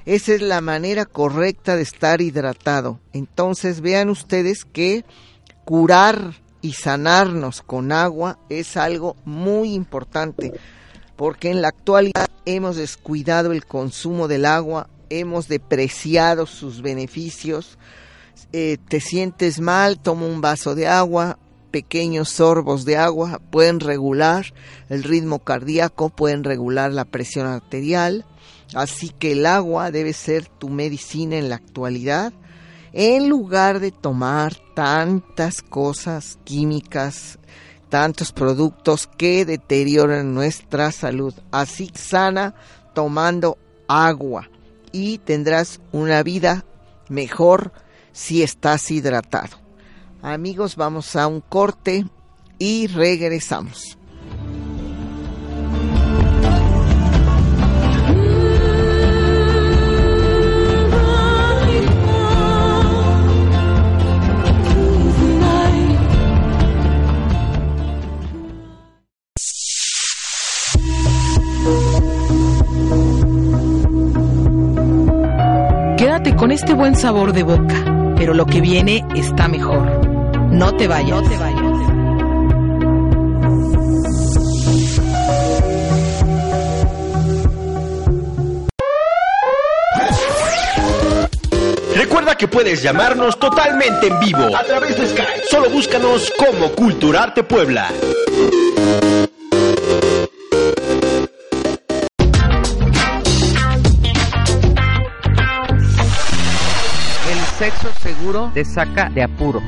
Esa 0.06 0.32
es 0.32 0.40
la 0.40 0.62
manera 0.62 1.04
correcta 1.04 1.76
de 1.76 1.82
estar 1.82 2.22
hidratado. 2.22 2.98
Entonces 3.12 3.82
vean 3.82 4.08
ustedes 4.08 4.64
que 4.64 5.04
curar 5.66 6.32
y 6.62 6.72
sanarnos 6.72 7.62
con 7.62 7.92
agua 7.92 8.38
es 8.48 8.76
algo 8.76 9.16
muy 9.24 9.74
importante, 9.74 10.52
porque 11.16 11.50
en 11.50 11.62
la 11.62 11.68
actualidad 11.68 12.28
hemos 12.44 12.76
descuidado 12.76 13.52
el 13.52 13.64
consumo 13.64 14.28
del 14.28 14.44
agua, 14.44 14.88
hemos 15.08 15.48
depreciado 15.48 16.46
sus 16.46 16.82
beneficios, 16.82 17.78
eh, 18.52 18.78
te 18.88 19.00
sientes 19.00 19.60
mal, 19.60 20.00
toma 20.00 20.26
un 20.26 20.40
vaso 20.40 20.74
de 20.74 20.88
agua, 20.88 21.38
pequeños 21.70 22.28
sorbos 22.30 22.84
de 22.84 22.96
agua 22.96 23.40
pueden 23.50 23.80
regular 23.80 24.52
el 24.88 25.04
ritmo 25.04 25.38
cardíaco, 25.40 26.10
pueden 26.10 26.44
regular 26.44 26.92
la 26.92 27.04
presión 27.04 27.46
arterial, 27.46 28.24
así 28.74 29.10
que 29.10 29.32
el 29.32 29.46
agua 29.46 29.90
debe 29.90 30.12
ser 30.12 30.46
tu 30.46 30.68
medicina 30.68 31.36
en 31.36 31.48
la 31.48 31.56
actualidad, 31.56 32.32
en 32.92 33.28
lugar 33.28 33.80
de 33.80 33.90
tomar 33.90 34.56
tantas 34.74 35.62
cosas 35.62 36.38
químicas, 36.44 37.38
tantos 37.88 38.32
productos 38.32 39.06
que 39.06 39.44
deterioran 39.44 40.34
nuestra 40.34 40.92
salud. 40.92 41.34
Así 41.50 41.90
sana 41.94 42.54
tomando 42.94 43.58
agua 43.88 44.48
y 44.92 45.18
tendrás 45.18 45.80
una 45.92 46.22
vida 46.22 46.64
mejor 47.08 47.72
si 48.12 48.42
estás 48.42 48.90
hidratado. 48.90 49.56
Amigos, 50.22 50.76
vamos 50.76 51.16
a 51.16 51.26
un 51.26 51.40
corte 51.40 52.06
y 52.58 52.86
regresamos. 52.88 53.96
Quédate 76.30 76.36
con 76.36 76.52
este 76.52 76.74
buen 76.74 76.96
sabor 76.96 77.32
de 77.32 77.42
boca, 77.42 78.14
pero 78.16 78.34
lo 78.34 78.46
que 78.46 78.60
viene 78.60 79.04
está 79.16 79.48
mejor. 79.48 80.06
No 80.52 80.76
te 80.76 80.86
vayas. 80.86 81.10
No 81.10 81.28
te 81.28 81.36
vayas. 81.36 81.60
Recuerda 91.96 92.36
que 92.36 92.46
puedes 92.48 92.82
llamarnos 92.82 93.38
totalmente 93.38 94.06
en 94.06 94.20
vivo 94.20 94.56
a 94.56 94.62
través 94.62 94.96
de 94.98 95.08
Skype. 95.08 95.42
Solo 95.50 95.70
búscanos 95.70 96.32
como 96.38 96.70
Culturarte 96.72 97.42
Puebla. 97.42 97.88
Te 108.54 108.64
saca 108.64 109.10
de 109.10 109.22
apuros. 109.22 109.62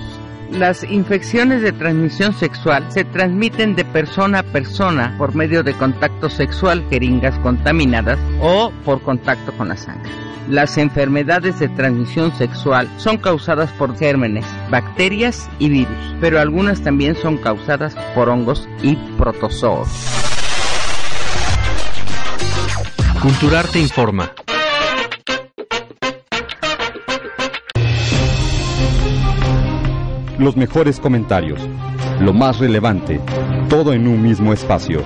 Las 0.51 0.85
infecciones 0.85 1.63
de 1.63 1.73
transmisión 1.73 2.35
sexual 2.35 2.85
se 2.91 3.05
transmiten 3.05 3.75
de 3.75 3.87
persona 3.87 4.41
a 4.41 4.43
persona 4.43 5.15
por 5.17 5.35
medio 5.35 5.63
de 5.63 5.73
contacto 5.73 6.29
sexual, 6.29 6.85
jeringas 6.91 7.39
contaminadas 7.39 8.19
o 8.41 8.71
por 8.85 9.01
contacto 9.01 9.53
con 9.53 9.69
la 9.69 9.77
sangre. 9.77 10.11
Las 10.49 10.77
enfermedades 10.77 11.59
de 11.59 11.69
transmisión 11.69 12.35
sexual 12.37 12.89
son 12.99 13.17
causadas 13.17 13.71
por 13.73 13.97
gérmenes, 13.97 14.45
bacterias 14.71 15.49
y 15.59 15.71
virus, 15.71 16.17
pero 16.21 16.41
algunas 16.41 16.83
también 16.83 17.17
son 17.17 17.39
causadas 17.39 17.95
por 18.15 18.29
hongos 18.29 18.69
y 18.83 18.97
protozoos. 19.17 19.89
Culturarte 23.23 23.79
informa. 23.79 24.33
Los 30.43 30.57
mejores 30.57 30.99
comentarios, 30.99 31.61
lo 32.21 32.33
más 32.33 32.59
relevante, 32.59 33.21
todo 33.69 33.93
en 33.93 34.09
un 34.09 34.23
mismo 34.23 34.53
espacio. 34.53 35.03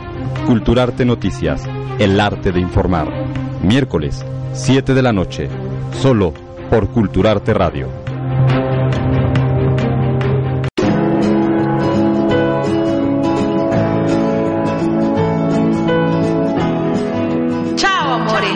Culturarte 0.46 1.04
Noticias, 1.04 1.62
el 1.98 2.18
arte 2.20 2.52
de 2.52 2.60
informar. 2.60 3.08
Miércoles, 3.62 4.24
7 4.54 4.94
de 4.94 5.02
la 5.02 5.12
noche, 5.12 5.48
solo 6.00 6.32
por 6.70 6.88
Culturarte 6.88 7.52
Radio. 7.52 7.88
Chao, 17.74 18.14
amore. 18.14 18.48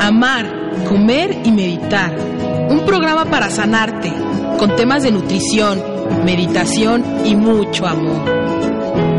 Amar, 0.00 0.84
comer 0.88 1.38
y 1.44 1.50
meditar. 1.50 2.16
Un 2.70 2.80
programa 2.86 3.24
para 3.24 3.50
sanarte, 3.50 4.12
con 4.58 4.76
temas 4.76 5.02
de 5.02 5.10
nutrición 5.10 5.89
meditación 6.24 7.04
y 7.24 7.34
mucho 7.36 7.86
amor. 7.86 8.40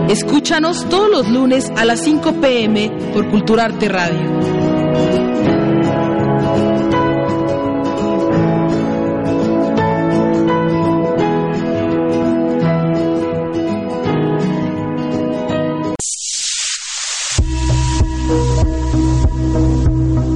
Escúchanos 0.10 0.88
todos 0.90 1.10
los 1.10 1.30
lunes 1.30 1.72
a 1.76 1.86
las 1.86 2.02
5 2.02 2.34
pm 2.42 2.92
por 3.14 3.30
Culturarte 3.30 3.88
Radio. 3.88 4.42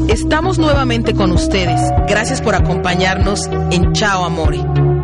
Estamos 0.07 0.57
nuevamente 0.57 1.13
con 1.13 1.31
ustedes. 1.31 1.81
Gracias 2.07 2.41
por 2.41 2.55
acompañarnos 2.55 3.47
en 3.71 3.91
Chao 3.93 4.23
Amore. 4.23 4.94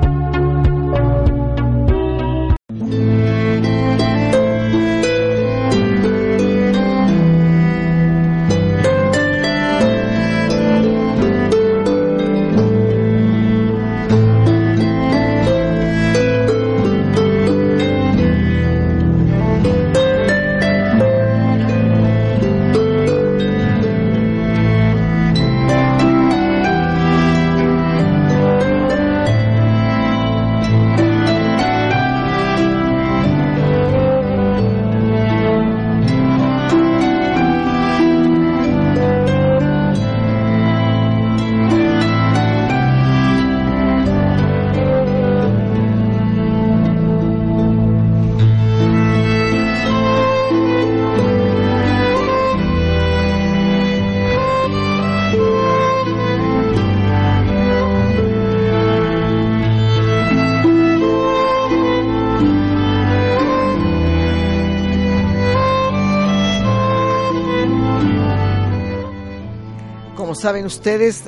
Saben 70.52 70.66
ustedes, 70.66 71.24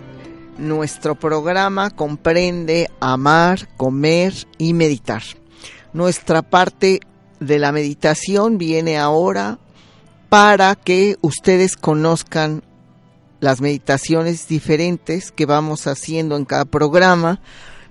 nuestro 0.58 1.16
programa 1.16 1.92
comprende 1.92 2.90
amar, 3.00 3.70
comer 3.78 4.34
y 4.58 4.74
meditar. 4.74 5.24
Nuestra 5.94 6.42
parte 6.42 7.00
de 7.40 7.58
la 7.58 7.72
meditación 7.72 8.58
viene 8.58 8.98
ahora 8.98 9.60
para 10.28 10.76
que 10.76 11.16
ustedes 11.22 11.78
conozcan 11.78 12.66
las 13.40 13.62
meditaciones 13.62 14.46
diferentes 14.50 15.32
que 15.32 15.46
vamos 15.46 15.88
haciendo 15.88 16.36
en 16.36 16.44
cada 16.44 16.66
programa, 16.66 17.40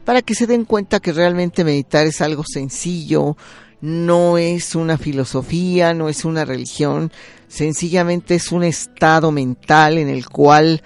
para 0.04 0.20
que 0.20 0.34
se 0.34 0.46
den 0.46 0.66
cuenta 0.66 1.00
que 1.00 1.14
realmente 1.14 1.64
meditar 1.64 2.06
es 2.06 2.20
algo 2.20 2.44
sencillo, 2.46 3.38
no 3.80 4.36
es 4.36 4.74
una 4.74 4.98
filosofía, 4.98 5.94
no 5.94 6.10
es 6.10 6.26
una 6.26 6.44
religión, 6.44 7.10
sencillamente 7.48 8.34
es 8.34 8.52
un 8.52 8.64
estado 8.64 9.32
mental 9.32 9.96
en 9.96 10.10
el 10.10 10.28
cual 10.28 10.82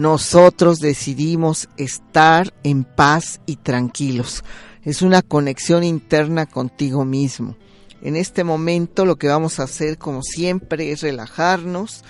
nosotros 0.00 0.80
decidimos 0.80 1.68
estar 1.76 2.54
en 2.62 2.84
paz 2.84 3.38
y 3.44 3.56
tranquilos. 3.56 4.42
Es 4.82 5.02
una 5.02 5.20
conexión 5.20 5.84
interna 5.84 6.46
contigo 6.46 7.04
mismo. 7.04 7.54
En 8.00 8.16
este 8.16 8.42
momento 8.42 9.04
lo 9.04 9.16
que 9.16 9.28
vamos 9.28 9.60
a 9.60 9.64
hacer, 9.64 9.98
como 9.98 10.22
siempre, 10.22 10.90
es 10.90 11.02
relajarnos, 11.02 12.02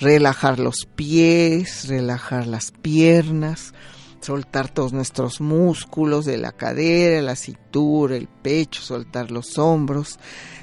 relajar 0.00 0.58
los 0.58 0.88
pies, 0.96 1.86
relajar 1.86 2.48
las 2.48 2.72
piernas, 2.72 3.74
soltar 4.20 4.68
todos 4.68 4.92
nuestros 4.92 5.40
músculos 5.40 6.24
de 6.24 6.38
la 6.38 6.50
cadera, 6.50 7.22
la 7.22 7.36
cintura, 7.36 8.16
el 8.16 8.26
pecho, 8.26 8.82
soltar 8.82 9.30
los 9.30 9.56
hombros, 9.56 10.18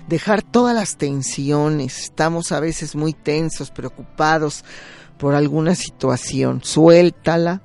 dejar 0.09 0.41
todas 0.41 0.75
las 0.75 0.97
tensiones. 0.97 1.97
Estamos 1.99 2.51
a 2.51 2.59
veces 2.59 2.93
muy 2.93 3.13
tensos, 3.13 3.71
preocupados 3.71 4.65
por 5.17 5.35
alguna 5.35 5.75
situación. 5.75 6.61
Suéltala. 6.63 7.61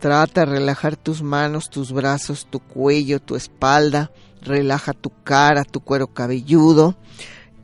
Trata 0.00 0.40
de 0.40 0.46
relajar 0.46 0.96
tus 0.96 1.22
manos, 1.22 1.70
tus 1.70 1.92
brazos, 1.92 2.46
tu 2.50 2.60
cuello, 2.60 3.20
tu 3.20 3.36
espalda. 3.36 4.10
Relaja 4.42 4.92
tu 4.92 5.10
cara, 5.24 5.64
tu 5.64 5.80
cuero 5.80 6.08
cabelludo 6.08 6.96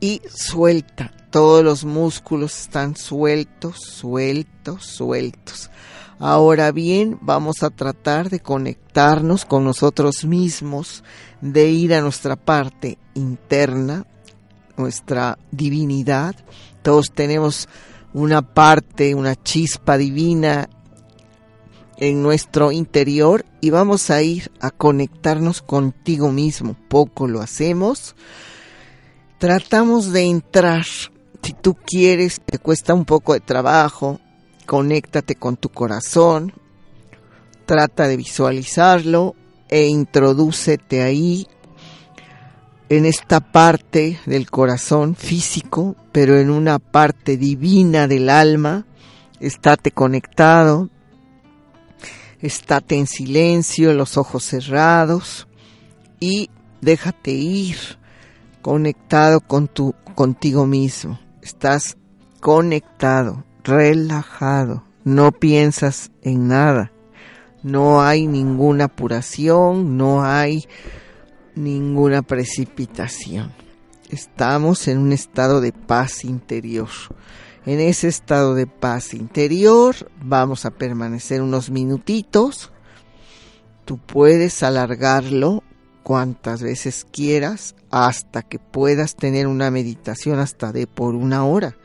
y 0.01 0.21
suelta. 0.33 1.13
Todos 1.29 1.63
los 1.63 1.85
músculos 1.85 2.59
están 2.59 2.97
sueltos, 2.97 3.77
sueltos, 3.79 4.85
sueltos. 4.85 5.69
Ahora 6.19 6.71
bien, 6.71 7.17
vamos 7.21 7.63
a 7.63 7.69
tratar 7.69 8.29
de 8.29 8.41
conectarnos 8.41 9.45
con 9.45 9.63
nosotros 9.63 10.25
mismos, 10.25 11.03
de 11.39 11.69
ir 11.69 11.93
a 11.93 12.01
nuestra 12.01 12.35
parte 12.35 12.97
interna, 13.13 14.05
nuestra 14.75 15.39
divinidad. 15.51 16.35
Todos 16.81 17.11
tenemos 17.11 17.69
una 18.13 18.41
parte, 18.41 19.15
una 19.15 19.35
chispa 19.35 19.97
divina 19.97 20.69
en 21.97 22.23
nuestro 22.23 22.71
interior 22.71 23.45
y 23.61 23.69
vamos 23.69 24.09
a 24.09 24.21
ir 24.23 24.51
a 24.59 24.71
conectarnos 24.71 25.61
contigo 25.61 26.31
mismo. 26.31 26.75
Poco 26.89 27.27
lo 27.27 27.41
hacemos. 27.41 28.15
Tratamos 29.37 30.11
de 30.11 30.23
entrar. 30.23 30.83
Si 31.43 31.53
tú 31.53 31.75
quieres, 31.75 32.41
te 32.45 32.57
cuesta 32.59 32.93
un 32.93 33.05
poco 33.05 33.33
de 33.33 33.39
trabajo, 33.39 34.19
conéctate 34.65 35.35
con 35.35 35.57
tu 35.57 35.69
corazón, 35.69 36.53
trata 37.65 38.07
de 38.07 38.17
visualizarlo 38.17 39.35
e 39.69 39.87
introdúcete 39.87 41.01
ahí 41.01 41.47
en 42.91 43.05
esta 43.05 43.39
parte 43.39 44.19
del 44.25 44.51
corazón 44.51 45.15
físico, 45.15 45.95
pero 46.11 46.37
en 46.37 46.49
una 46.49 46.77
parte 46.77 47.37
divina 47.37 48.05
del 48.05 48.29
alma, 48.29 48.85
estate 49.39 49.91
conectado, 49.91 50.89
estate 52.41 52.97
en 52.97 53.07
silencio, 53.07 53.93
los 53.93 54.17
ojos 54.17 54.43
cerrados 54.43 55.47
y 56.19 56.49
déjate 56.81 57.31
ir 57.31 57.77
conectado 58.61 59.39
con 59.39 59.69
tu 59.69 59.95
contigo 60.13 60.65
mismo. 60.65 61.17
Estás 61.41 61.95
conectado, 62.41 63.45
relajado, 63.63 64.83
no 65.05 65.31
piensas 65.31 66.11
en 66.23 66.49
nada. 66.49 66.91
No 67.63 68.01
hay 68.01 68.27
ninguna 68.27 68.85
apuración, 68.85 69.95
no 69.95 70.25
hay 70.25 70.67
ninguna 71.55 72.21
precipitación. 72.21 73.51
Estamos 74.09 74.87
en 74.87 74.97
un 74.97 75.13
estado 75.13 75.61
de 75.61 75.71
paz 75.71 76.25
interior. 76.25 76.89
En 77.65 77.79
ese 77.79 78.07
estado 78.07 78.55
de 78.55 78.67
paz 78.67 79.13
interior 79.13 79.95
vamos 80.21 80.65
a 80.65 80.71
permanecer 80.71 81.41
unos 81.41 81.69
minutitos. 81.69 82.71
Tú 83.85 83.97
puedes 83.97 84.63
alargarlo 84.63 85.63
cuantas 86.03 86.63
veces 86.63 87.05
quieras 87.09 87.75
hasta 87.91 88.41
que 88.41 88.57
puedas 88.57 89.15
tener 89.15 89.47
una 89.47 89.69
meditación 89.69 90.39
hasta 90.39 90.71
de 90.71 90.87
por 90.87 91.15
una 91.15 91.45
hora. 91.45 91.77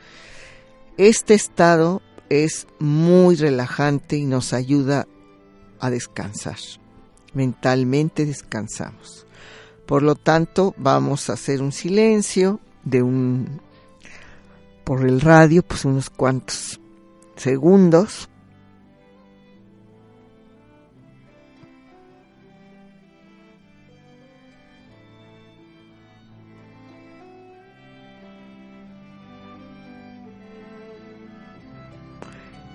Este 0.97 1.35
estado 1.35 2.01
es 2.29 2.67
muy 2.79 3.35
relajante 3.35 4.17
y 4.17 4.25
nos 4.25 4.53
ayuda 4.53 5.07
a 5.79 5.89
descansar. 5.89 6.57
Mentalmente 7.33 8.25
descansamos. 8.25 9.26
Por 9.87 10.03
lo 10.03 10.15
tanto, 10.15 10.75
vamos 10.77 11.29
a 11.29 11.33
hacer 11.33 11.61
un 11.61 11.71
silencio 11.71 12.59
de 12.83 13.01
un 13.01 13.61
por 14.83 15.05
el 15.05 15.21
radio, 15.21 15.63
pues 15.63 15.85
unos 15.85 16.09
cuantos 16.09 16.79
segundos. 17.37 18.29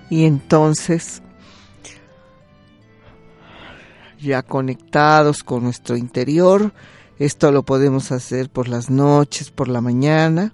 Y 0.09 0.25
entonces, 0.25 1.21
ya 4.19 4.41
conectados 4.41 5.43
con 5.43 5.63
nuestro 5.63 5.95
interior, 5.97 6.71
esto 7.25 7.51
lo 7.51 7.63
podemos 7.63 8.11
hacer 8.11 8.49
por 8.49 8.67
las 8.67 8.89
noches, 8.89 9.49
por 9.49 9.67
la 9.67 9.81
mañana. 9.81 10.53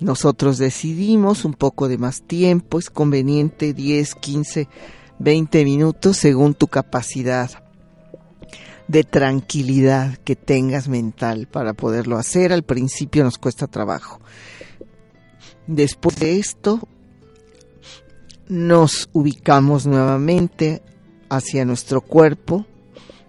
Nosotros 0.00 0.58
decidimos 0.58 1.44
un 1.44 1.54
poco 1.54 1.88
de 1.88 1.98
más 1.98 2.22
tiempo, 2.22 2.78
es 2.78 2.90
conveniente 2.90 3.72
10, 3.72 4.14
15, 4.16 4.68
20 5.18 5.64
minutos 5.64 6.16
según 6.16 6.54
tu 6.54 6.66
capacidad 6.66 7.50
de 8.88 9.04
tranquilidad 9.04 10.16
que 10.18 10.36
tengas 10.36 10.88
mental 10.88 11.46
para 11.46 11.74
poderlo 11.74 12.18
hacer. 12.18 12.52
Al 12.52 12.64
principio 12.64 13.22
nos 13.22 13.38
cuesta 13.38 13.66
trabajo. 13.66 14.20
Después 15.66 16.16
de 16.16 16.38
esto, 16.38 16.80
nos 18.48 19.08
ubicamos 19.12 19.86
nuevamente 19.86 20.82
hacia 21.30 21.64
nuestro 21.64 22.00
cuerpo, 22.00 22.66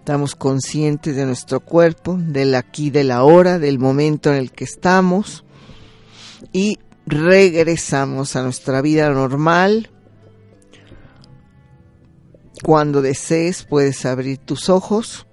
Estamos 0.06 0.36
conscientes 0.36 1.16
de 1.16 1.26
nuestro 1.26 1.58
cuerpo, 1.58 2.16
del 2.16 2.54
aquí, 2.54 2.90
de 2.90 3.02
la 3.02 3.24
hora, 3.24 3.58
del 3.58 3.80
momento 3.80 4.32
en 4.32 4.36
el 4.36 4.52
que 4.52 4.62
estamos 4.62 5.44
y 6.52 6.78
regresamos 7.06 8.36
a 8.36 8.44
nuestra 8.44 8.82
vida 8.82 9.10
normal. 9.10 9.90
Cuando 12.62 13.02
desees 13.02 13.64
puedes 13.64 14.06
abrir 14.06 14.38
tus 14.38 14.68
ojos. 14.68 15.26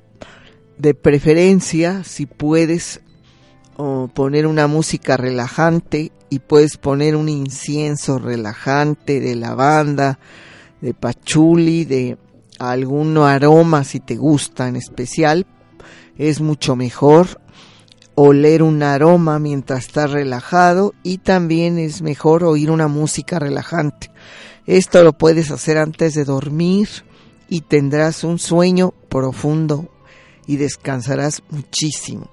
De 0.80 0.96
preferencia, 0.96 2.04
si 2.04 2.26
puedes 2.26 3.02
poner 4.16 4.48
una 4.48 4.66
música 4.66 5.18
relajante 5.18 6.12
y 6.32 6.40
puedes 6.40 6.78
poner 6.78 7.16
un 7.16 7.30
incienso 7.30 8.18
relajante 8.18 9.20
de 9.20 9.36
lavanda, 9.36 10.18
de 10.82 10.96
pachuli, 10.96 11.86
de 11.86 12.18
algún 12.72 13.18
aroma 13.18 13.84
si 13.84 14.00
te 14.00 14.16
gusta 14.16 14.68
en 14.68 14.76
especial, 14.76 15.46
es 16.18 16.42
mucho 16.42 16.76
mejor 16.76 17.42
oler 18.16 18.62
un 18.62 18.84
aroma 18.84 19.40
mientras 19.40 19.86
estás 19.88 20.12
relajado 20.12 20.94
y 21.04 21.18
también 21.18 21.80
es 21.80 22.02
mejor 22.02 22.44
oír 22.44 22.70
una 22.70 22.88
música 22.88 23.40
relajante. 23.40 24.12
Esto 24.66 25.04
lo 25.04 25.14
puedes 25.14 25.52
hacer 25.52 25.78
antes 25.78 26.14
de 26.14 26.24
dormir 26.24 26.88
y 27.50 27.62
tendrás 27.62 28.24
un 28.24 28.40
sueño 28.40 28.94
profundo 29.10 29.90
y 30.46 30.58
descansarás 30.58 31.44
muchísimo. 31.50 32.30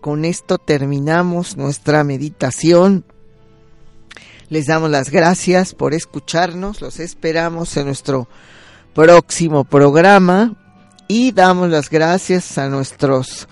Con 0.00 0.24
esto 0.24 0.58
terminamos 0.58 1.56
nuestra 1.56 2.04
meditación. 2.04 3.04
Les 4.48 4.66
damos 4.66 4.90
las 4.90 5.10
gracias 5.10 5.74
por 5.74 5.94
escucharnos. 5.94 6.80
Los 6.80 7.00
esperamos 7.00 7.76
en 7.76 7.86
nuestro 7.86 8.28
próximo 8.94 9.64
programa 9.64 10.54
y 11.08 11.32
damos 11.32 11.68
las 11.68 11.90
gracias 11.90 12.58
a 12.58 12.68
nuestros 12.68 13.48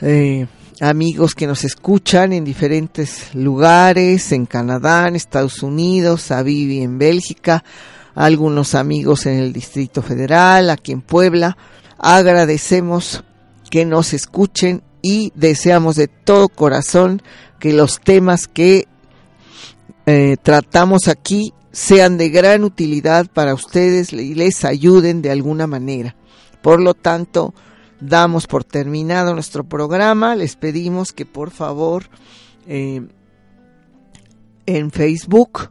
eh, 0.00 0.48
amigos 0.80 1.34
que 1.36 1.46
nos 1.46 1.62
escuchan 1.62 2.32
en 2.32 2.44
diferentes 2.44 3.34
lugares, 3.34 4.32
en 4.32 4.46
Canadá, 4.46 5.06
en 5.06 5.14
Estados 5.14 5.62
Unidos, 5.62 6.32
a 6.32 6.42
Vivi 6.42 6.82
en 6.82 6.98
Bélgica, 6.98 7.62
algunos 8.16 8.74
amigos 8.74 9.26
en 9.26 9.38
el 9.38 9.52
Distrito 9.52 10.02
Federal, 10.02 10.70
aquí 10.70 10.90
en 10.90 11.02
Puebla. 11.02 11.56
Agradecemos 11.96 13.22
que 13.70 13.84
nos 13.84 14.12
escuchen 14.12 14.82
y 15.02 15.32
deseamos 15.36 15.94
de 15.94 16.08
todo 16.08 16.48
corazón 16.48 17.22
que 17.60 17.72
los 17.72 18.00
temas 18.00 18.48
que 18.48 18.88
eh, 20.06 20.36
tratamos 20.42 21.06
aquí 21.06 21.52
sean 21.78 22.18
de 22.18 22.28
gran 22.28 22.64
utilidad 22.64 23.30
para 23.32 23.54
ustedes 23.54 24.12
y 24.12 24.34
les 24.34 24.64
ayuden 24.64 25.22
de 25.22 25.30
alguna 25.30 25.68
manera. 25.68 26.16
Por 26.60 26.82
lo 26.82 26.92
tanto, 26.92 27.54
damos 28.00 28.48
por 28.48 28.64
terminado 28.64 29.32
nuestro 29.32 29.62
programa. 29.62 30.34
Les 30.34 30.56
pedimos 30.56 31.12
que 31.12 31.24
por 31.24 31.52
favor 31.52 32.06
eh, 32.66 33.06
en 34.66 34.90
Facebook 34.90 35.70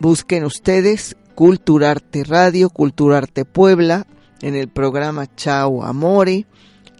busquen 0.00 0.44
ustedes 0.46 1.16
Culturarte 1.36 2.24
Radio, 2.24 2.70
Culturarte 2.70 3.44
Puebla, 3.44 4.08
en 4.40 4.56
el 4.56 4.66
programa 4.66 5.32
Chao 5.36 5.84
Amore, 5.84 6.46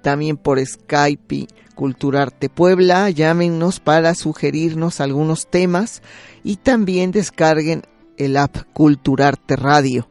también 0.03 0.37
por 0.37 0.65
Skype 0.65 1.49
Culturarte 1.75 2.49
Puebla, 2.49 3.09
llámenos 3.11 3.81
para 3.81 4.15
sugerirnos 4.15 5.01
algunos 5.01 5.47
temas 5.49 6.03
y 6.45 6.57
también 6.57 7.11
descarguen 7.13 7.83
el 8.19 8.37
app 8.37 8.57
Culturarte 8.73 9.57
Radio. 9.57 10.09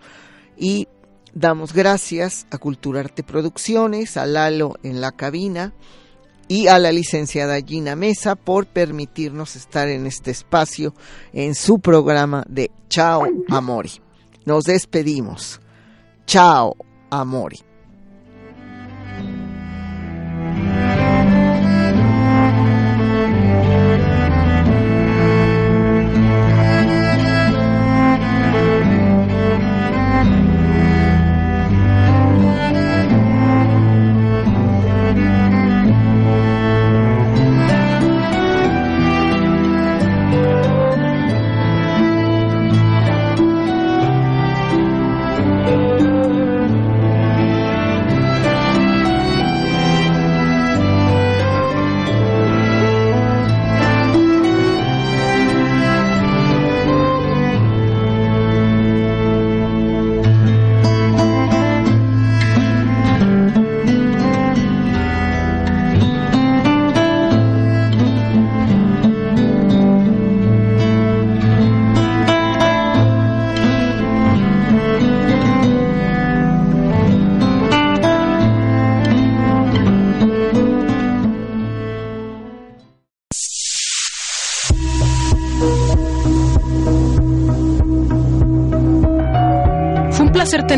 Y 0.57 0.87
damos 1.33 1.73
gracias 1.73 2.47
a 2.51 2.57
Culturarte 2.57 3.23
Producciones, 3.23 4.17
a 4.17 4.25
Lalo 4.25 4.75
en 4.83 5.01
la 5.01 5.11
cabina 5.11 5.73
y 6.47 6.67
a 6.67 6.79
la 6.79 6.91
licenciada 6.91 7.61
Gina 7.61 7.95
Mesa 7.95 8.35
por 8.35 8.65
permitirnos 8.65 9.55
estar 9.55 9.87
en 9.87 10.05
este 10.07 10.31
espacio 10.31 10.93
en 11.31 11.55
su 11.55 11.79
programa 11.79 12.43
de 12.49 12.71
Chao 12.89 13.23
Amori. 13.49 13.91
Nos 14.45 14.65
despedimos. 14.65 15.61
Chao 16.25 16.75
Amori. 17.09 17.70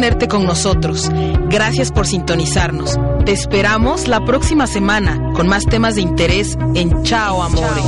Tenerte 0.03 0.27
con 0.27 0.45
nosotros. 0.45 1.09
Gracias 1.47 1.89
por 1.93 2.05
sintonizarnos. 2.05 2.99
Te 3.25 3.31
esperamos 3.31 4.09
la 4.09 4.19
próxima 4.25 4.67
semana 4.67 5.31
con 5.33 5.47
más 5.47 5.65
temas 5.65 5.95
de 5.95 6.01
interés 6.01 6.57
en 6.75 7.03
Chao 7.03 7.41
Amore. 7.41 7.81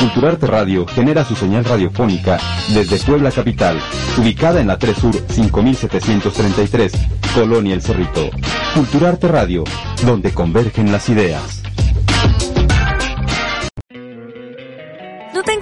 Culturarte 0.00 0.46
Radio 0.48 0.86
genera 0.88 1.24
su 1.24 1.36
señal 1.36 1.64
radiofónica 1.64 2.40
desde 2.74 2.98
Puebla 2.98 3.30
Capital, 3.30 3.78
ubicada 4.18 4.60
en 4.60 4.66
la 4.66 4.76
3 4.76 4.96
Sur 4.96 5.14
5733, 5.28 6.92
Colonia 7.32 7.74
El 7.74 7.82
Cerrito. 7.82 8.30
Culturarte 8.74 9.28
Radio, 9.28 9.62
donde 10.04 10.32
convergen 10.32 10.90
las 10.90 11.08
ideas. 11.10 11.65